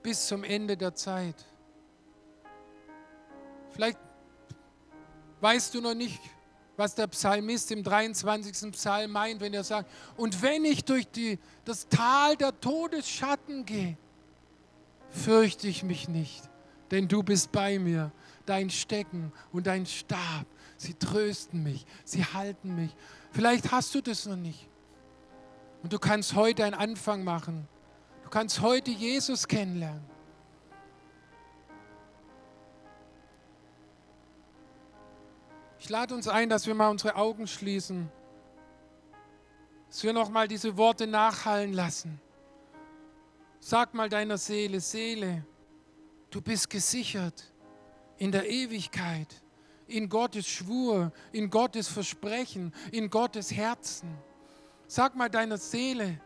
bis 0.04 0.28
zum 0.28 0.44
Ende 0.44 0.76
der 0.76 0.94
Zeit. 0.94 1.36
Vielleicht 3.70 3.98
weißt 5.39 5.74
du 5.74 5.80
noch 5.80 5.95
nicht, 5.95 6.20
was 6.76 6.95
der 6.95 7.08
Psalmist 7.08 7.72
im 7.72 7.82
23. 7.82 8.74
Psalm 8.74 9.12
meint, 9.12 9.39
wenn 9.39 9.54
er 9.54 9.64
sagt, 9.64 9.89
und 10.18 10.41
wenn 10.41 10.66
ich 10.66 10.84
durch 10.84 11.08
die, 11.08 11.39
das 11.64 11.88
Tal 11.88 12.36
der 12.36 12.60
Todesschatten 12.60 13.66
gehe, 13.66 13.97
fürchte 15.12 15.68
ich 15.68 15.84
mich 15.84 16.07
nicht, 16.07 16.49
denn 16.89 17.07
du 17.07 17.24
bist 17.24 17.51
bei 17.51 17.78
mir. 17.80 18.12
Dein 18.45 18.72
Stecken 18.72 19.32
und 19.51 19.68
dein 19.68 19.86
Stab, 19.86 20.45
sie 20.76 20.95
trösten 20.95 21.62
mich, 21.62 21.86
sie 22.03 22.26
halten 22.26 22.76
mich. 22.76 22.91
Vielleicht 23.32 23.72
hast 23.72 23.93
du 23.93 24.01
das 24.01 24.26
noch 24.26 24.36
nicht. 24.36 24.68
Und 25.84 25.93
du 25.93 25.99
kannst 25.99 26.36
heute 26.36 26.66
einen 26.66 26.74
Anfang 26.74 27.24
machen. 27.24 27.68
Du 28.24 28.30
kannst 28.30 28.62
heute 28.62 28.91
Jesus 28.91 29.47
kennenlernen. 29.47 30.03
Ich 35.80 35.89
lade 35.89 36.14
uns 36.14 36.28
ein, 36.28 36.49
dass 36.49 36.68
wir 36.68 36.76
mal 36.76 36.89
unsere 36.89 37.16
Augen 37.16 37.47
schließen, 37.47 38.09
dass 39.88 40.03
wir 40.03 40.14
noch 40.14 40.30
mal 40.30 40.47
diese 40.47 40.78
Worte 40.78 41.07
nachhallen 41.07 41.74
lassen. 41.74 42.20
Sag 43.64 43.93
mal 43.93 44.09
deiner 44.09 44.39
Seele, 44.39 44.80
Seele, 44.80 45.45
du 46.32 46.41
bist 46.41 46.68
gesichert 46.68 47.53
in 48.18 48.32
der 48.32 48.49
Ewigkeit, 48.49 49.28
in 49.86 50.09
Gottes 50.09 50.47
Schwur, 50.47 51.12
in 51.32 51.47
Gottes 51.47 51.88
Versprechen, 51.88 52.74
in 52.91 53.07
Gottes 53.07 53.51
Herzen. 53.51 54.18
Sag 54.88 55.16
mal 55.16 55.30
deiner 55.30 55.59
Seele, 55.59 56.20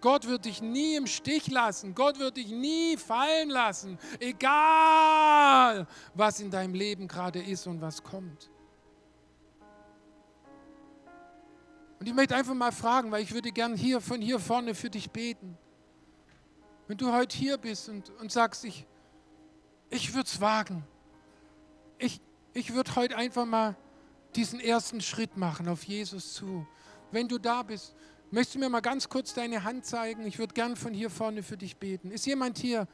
Gott 0.00 0.28
wird 0.28 0.44
dich 0.44 0.62
nie 0.62 0.94
im 0.94 1.08
Stich 1.08 1.48
lassen. 1.48 1.92
Gott 1.92 2.20
wird 2.20 2.36
dich 2.36 2.50
nie 2.52 2.96
fallen 2.96 3.50
lassen. 3.50 3.98
Egal, 4.20 5.88
was 6.14 6.38
in 6.38 6.52
deinem 6.52 6.74
Leben 6.74 7.08
gerade 7.08 7.42
ist 7.42 7.66
und 7.66 7.80
was 7.80 8.00
kommt. 8.00 8.48
Und 11.98 12.06
ich 12.06 12.14
möchte 12.14 12.36
einfach 12.36 12.54
mal 12.54 12.70
fragen, 12.70 13.10
weil 13.10 13.24
ich 13.24 13.34
würde 13.34 13.50
gern 13.50 13.74
hier 13.74 14.00
von 14.00 14.20
hier 14.20 14.38
vorne 14.38 14.72
für 14.76 14.90
dich 14.90 15.10
beten. 15.10 15.58
Wenn 16.88 16.98
du 16.98 17.12
heute 17.12 17.36
hier 17.36 17.58
bist 17.58 17.88
und, 17.88 18.10
und 18.20 18.30
sagst, 18.30 18.64
ich, 18.64 18.86
ich 19.90 20.14
würde 20.14 20.28
es 20.28 20.40
wagen. 20.40 20.84
Ich, 21.98 22.20
ich 22.52 22.74
würde 22.74 22.94
heute 22.94 23.16
einfach 23.16 23.44
mal 23.44 23.76
diesen 24.36 24.60
ersten 24.60 25.00
Schritt 25.00 25.36
machen 25.36 25.68
auf 25.68 25.82
Jesus 25.84 26.34
zu. 26.34 26.66
Wenn 27.10 27.28
du 27.28 27.38
da 27.38 27.62
bist, 27.62 27.94
möchtest 28.30 28.56
du 28.56 28.58
mir 28.60 28.68
mal 28.68 28.80
ganz 28.80 29.08
kurz 29.08 29.34
deine 29.34 29.64
Hand 29.64 29.84
zeigen? 29.84 30.26
Ich 30.26 30.38
würde 30.38 30.54
gern 30.54 30.76
von 30.76 30.92
hier 30.92 31.10
vorne 31.10 31.42
für 31.42 31.56
dich 31.56 31.76
beten. 31.76 32.10
Ist 32.10 32.26
jemand 32.26 32.58
hier, 32.58 32.86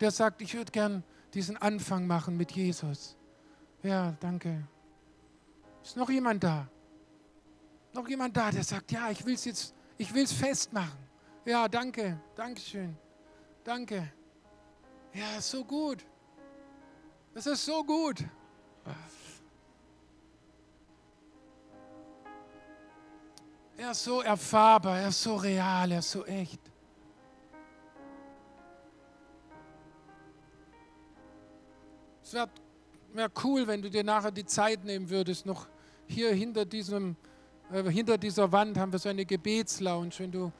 der 0.00 0.10
sagt, 0.10 0.42
ich 0.42 0.54
würde 0.54 0.70
gern 0.70 1.02
diesen 1.34 1.56
Anfang 1.56 2.06
machen 2.06 2.36
mit 2.36 2.52
Jesus? 2.52 3.16
Ja, 3.82 4.16
danke. 4.20 4.66
Ist 5.82 5.96
noch 5.96 6.10
jemand 6.10 6.44
da? 6.44 6.68
Noch 7.94 8.08
jemand 8.08 8.36
da, 8.36 8.50
der 8.50 8.62
sagt, 8.62 8.92
ja, 8.92 9.10
ich 9.10 9.24
will 9.26 9.34
es 9.34 9.44
jetzt, 9.44 9.74
ich 9.98 10.14
will 10.14 10.24
es 10.24 10.32
festmachen. 10.32 10.98
Ja, 11.44 11.66
danke, 11.66 12.20
danke 12.36 12.60
schön, 12.60 12.96
danke. 13.64 14.12
Ja, 15.12 15.38
ist 15.38 15.50
so 15.50 15.64
gut. 15.64 16.04
Das 17.34 17.46
ist 17.46 17.64
so 17.64 17.82
gut. 17.82 18.24
Er 23.76 23.90
ist 23.90 24.04
so 24.04 24.20
erfahrbar, 24.20 25.00
er 25.00 25.08
ist 25.08 25.22
so 25.22 25.34
real, 25.34 25.90
er 25.90 25.98
ist 25.98 26.10
so 26.12 26.24
echt. 26.24 26.60
Es 32.22 32.32
wäre 32.32 32.48
wär 33.12 33.30
cool, 33.42 33.66
wenn 33.66 33.82
du 33.82 33.90
dir 33.90 34.04
nachher 34.04 34.30
die 34.30 34.46
Zeit 34.46 34.84
nehmen 34.84 35.10
würdest, 35.10 35.44
noch 35.44 35.66
hier 36.06 36.32
hinter 36.32 36.64
diesem 36.64 37.16
äh, 37.72 37.82
hinter 37.90 38.18
dieser 38.18 38.52
Wand 38.52 38.78
haben 38.78 38.92
wir 38.92 38.98
so 38.98 39.08
eine 39.08 39.24
Gebetslounge. 39.24 40.10
Wenn 40.18 40.30
du 40.30 40.52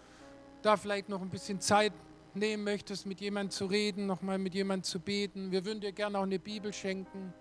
da 0.62 0.76
vielleicht 0.76 1.08
noch 1.08 1.20
ein 1.20 1.30
bisschen 1.30 1.60
Zeit 1.60 1.92
nehmen 2.34 2.64
möchtest, 2.64 3.06
mit 3.06 3.20
jemandem 3.20 3.50
zu 3.50 3.66
reden, 3.66 4.06
nochmal 4.06 4.38
mit 4.38 4.54
jemandem 4.54 4.84
zu 4.84 5.00
beten, 5.00 5.50
wir 5.50 5.64
würden 5.64 5.80
dir 5.80 5.92
gerne 5.92 6.18
auch 6.18 6.22
eine 6.22 6.38
Bibel 6.38 6.72
schenken. 6.72 7.32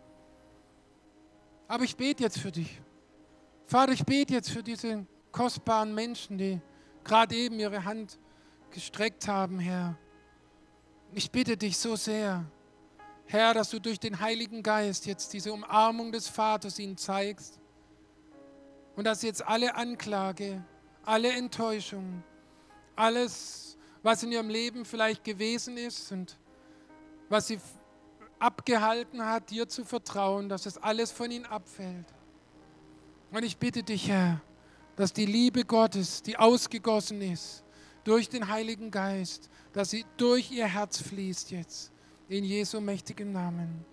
Aber 1.67 1.84
ich 1.84 1.95
bete 1.95 2.24
jetzt 2.24 2.39
für 2.39 2.51
dich. 2.51 2.82
Vater, 3.65 3.93
ich 3.93 4.03
bete 4.03 4.34
jetzt 4.34 4.51
für 4.51 4.63
diese 4.63 5.05
kostbaren 5.32 5.95
Menschen, 5.95 6.38
die 6.38 6.59
gerade 7.03 7.36
eben 7.36 7.59
ihre 7.59 7.86
Hand 7.86 8.19
gestreckt 8.72 9.28
haben, 9.28 9.59
Herr. 9.59 9.97
Ich 11.13 11.32
bitte 11.32 11.55
dich 11.55 11.78
so 11.78 11.95
sehr, 11.95 12.45
Herr, 13.26 13.53
dass 13.53 13.69
du 13.69 13.80
durch 13.80 13.99
den 13.99 14.19
Heiligen 14.19 14.61
Geist 14.63 15.05
jetzt 15.05 15.32
diese 15.32 15.53
Umarmung 15.53 16.11
des 16.11 16.28
Vaters 16.28 16.80
ihnen 16.80 16.97
zeigst 16.97 17.59
und 18.95 19.05
dass 19.05 19.22
jetzt 19.22 19.45
alle 19.45 19.76
Anklage, 19.76 20.63
alle 21.05 21.32
Enttäuschung, 21.32 22.24
alles, 22.96 23.78
was 24.04 24.24
in 24.24 24.32
ihrem 24.32 24.50
Leben 24.50 24.86
vielleicht 24.86 25.24
gewesen 25.24 25.78
ist 25.78 26.12
und 26.12 26.38
was 27.30 27.48
sie 27.48 27.60
abgehalten 28.39 29.24
hat, 29.26 29.50
dir 29.52 29.68
zu 29.70 29.86
vertrauen, 29.86 30.50
dass 30.50 30.66
es 30.66 30.78
alles 30.78 31.12
von 31.12 31.30
ihnen 31.30 31.46
abfällt. 31.46 32.08
Und 33.32 33.44
ich 33.44 33.58
bitte 33.58 33.84
dich, 33.84 34.10
Herr, 34.10 34.42
dass 34.96 35.14
die 35.14 35.26
Liebe 35.26 35.64
Gottes, 35.64 36.22
die 36.22 36.38
ausgegossen 36.38 37.22
ist 37.22 37.64
durch 38.04 38.30
den 38.30 38.48
Heiligen 38.48 38.92
Geist, 38.92 39.50
dass 39.74 39.92
sie 39.92 40.06
durch 40.18 40.52
ihr 40.52 40.68
Herz 40.68 41.02
fließt 41.02 41.52
jetzt. 41.52 41.92
In 42.28 42.44
Jesu 42.46 42.80
mächtigen 42.80 43.32
Namen. 43.34 43.86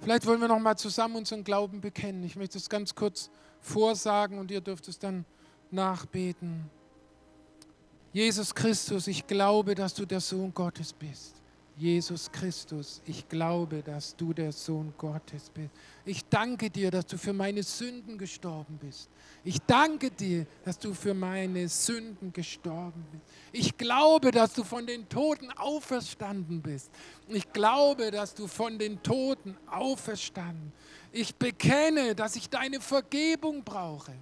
Vielleicht 0.00 0.26
wollen 0.26 0.40
wir 0.40 0.48
noch 0.48 0.58
mal 0.58 0.76
zusammen 0.76 1.16
unseren 1.16 1.44
Glauben 1.44 1.80
bekennen. 1.80 2.24
Ich 2.24 2.36
möchte 2.36 2.58
es 2.58 2.68
ganz 2.68 2.94
kurz 2.94 3.30
vorsagen 3.60 4.38
und 4.38 4.50
ihr 4.50 4.60
dürft 4.60 4.88
es 4.88 4.98
dann 4.98 5.24
nachbeten. 5.70 6.70
Jesus 8.12 8.54
Christus, 8.54 9.06
ich 9.08 9.26
glaube, 9.26 9.74
dass 9.74 9.92
du 9.92 10.06
der 10.06 10.20
Sohn 10.20 10.52
Gottes 10.54 10.92
bist. 10.92 11.36
Jesus 11.78 12.32
Christus, 12.32 13.02
ich 13.04 13.28
glaube, 13.28 13.82
dass 13.82 14.16
du 14.16 14.32
der 14.32 14.50
Sohn 14.50 14.94
Gottes 14.96 15.50
bist. 15.50 15.68
Ich 16.06 16.24
danke 16.24 16.70
dir, 16.70 16.90
dass 16.90 17.04
du 17.04 17.18
für 17.18 17.34
meine 17.34 17.62
Sünden 17.62 18.16
gestorben 18.16 18.78
bist. 18.80 19.10
Ich 19.44 19.58
danke 19.66 20.10
dir, 20.10 20.46
dass 20.64 20.78
du 20.78 20.94
für 20.94 21.12
meine 21.12 21.68
Sünden 21.68 22.32
gestorben 22.32 23.04
bist. 23.12 23.24
Ich 23.52 23.76
glaube, 23.76 24.30
dass 24.30 24.54
du 24.54 24.64
von 24.64 24.86
den 24.86 25.06
Toten 25.06 25.50
auferstanden 25.50 26.62
bist. 26.62 26.90
Ich 27.28 27.52
glaube, 27.52 28.10
dass 28.10 28.34
du 28.34 28.46
von 28.46 28.78
den 28.78 29.02
Toten 29.02 29.54
auferstanden 29.66 30.72
bist. 30.72 30.95
Ich 31.12 31.34
bekenne, 31.34 32.14
dass 32.14 32.36
ich 32.36 32.48
deine 32.48 32.80
Vergebung 32.80 33.64
brauche. 33.64 34.12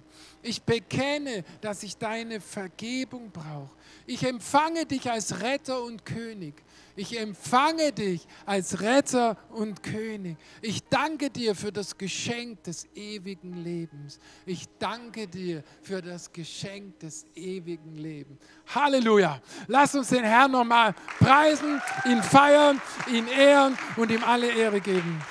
Ich 0.41 0.61
bekenne, 0.61 1.43
dass 1.61 1.83
ich 1.83 1.97
deine 1.97 2.39
Vergebung 2.39 3.31
brauche. 3.31 3.75
Ich 4.05 4.23
empfange 4.23 4.85
dich 4.85 5.09
als 5.09 5.41
Retter 5.41 5.81
und 5.81 6.05
König. 6.05 6.53
Ich 6.95 7.19
empfange 7.19 7.91
dich 7.91 8.25
als 8.45 8.79
Retter 8.79 9.37
und 9.49 9.83
König. 9.83 10.37
Ich 10.61 10.83
danke 10.83 11.29
dir 11.29 11.55
für 11.55 11.71
das 11.71 11.97
Geschenk 11.97 12.63
des 12.63 12.87
ewigen 12.95 13.57
Lebens. 13.57 14.19
Ich 14.45 14.65
danke 14.79 15.27
dir 15.27 15.63
für 15.81 16.01
das 16.01 16.31
Geschenk 16.31 16.99
des 16.99 17.25
ewigen 17.35 17.97
Lebens. 17.97 18.39
Halleluja. 18.73 19.41
Lass 19.67 19.95
uns 19.95 20.09
den 20.09 20.23
Herrn 20.23 20.51
nochmal 20.51 20.93
preisen, 21.19 21.81
ihn 22.05 22.23
feiern, 22.23 22.81
ihn 23.11 23.27
ehren 23.27 23.77
und 23.97 24.11
ihm 24.11 24.23
alle 24.23 24.51
Ehre 24.51 24.79
geben. 24.79 25.21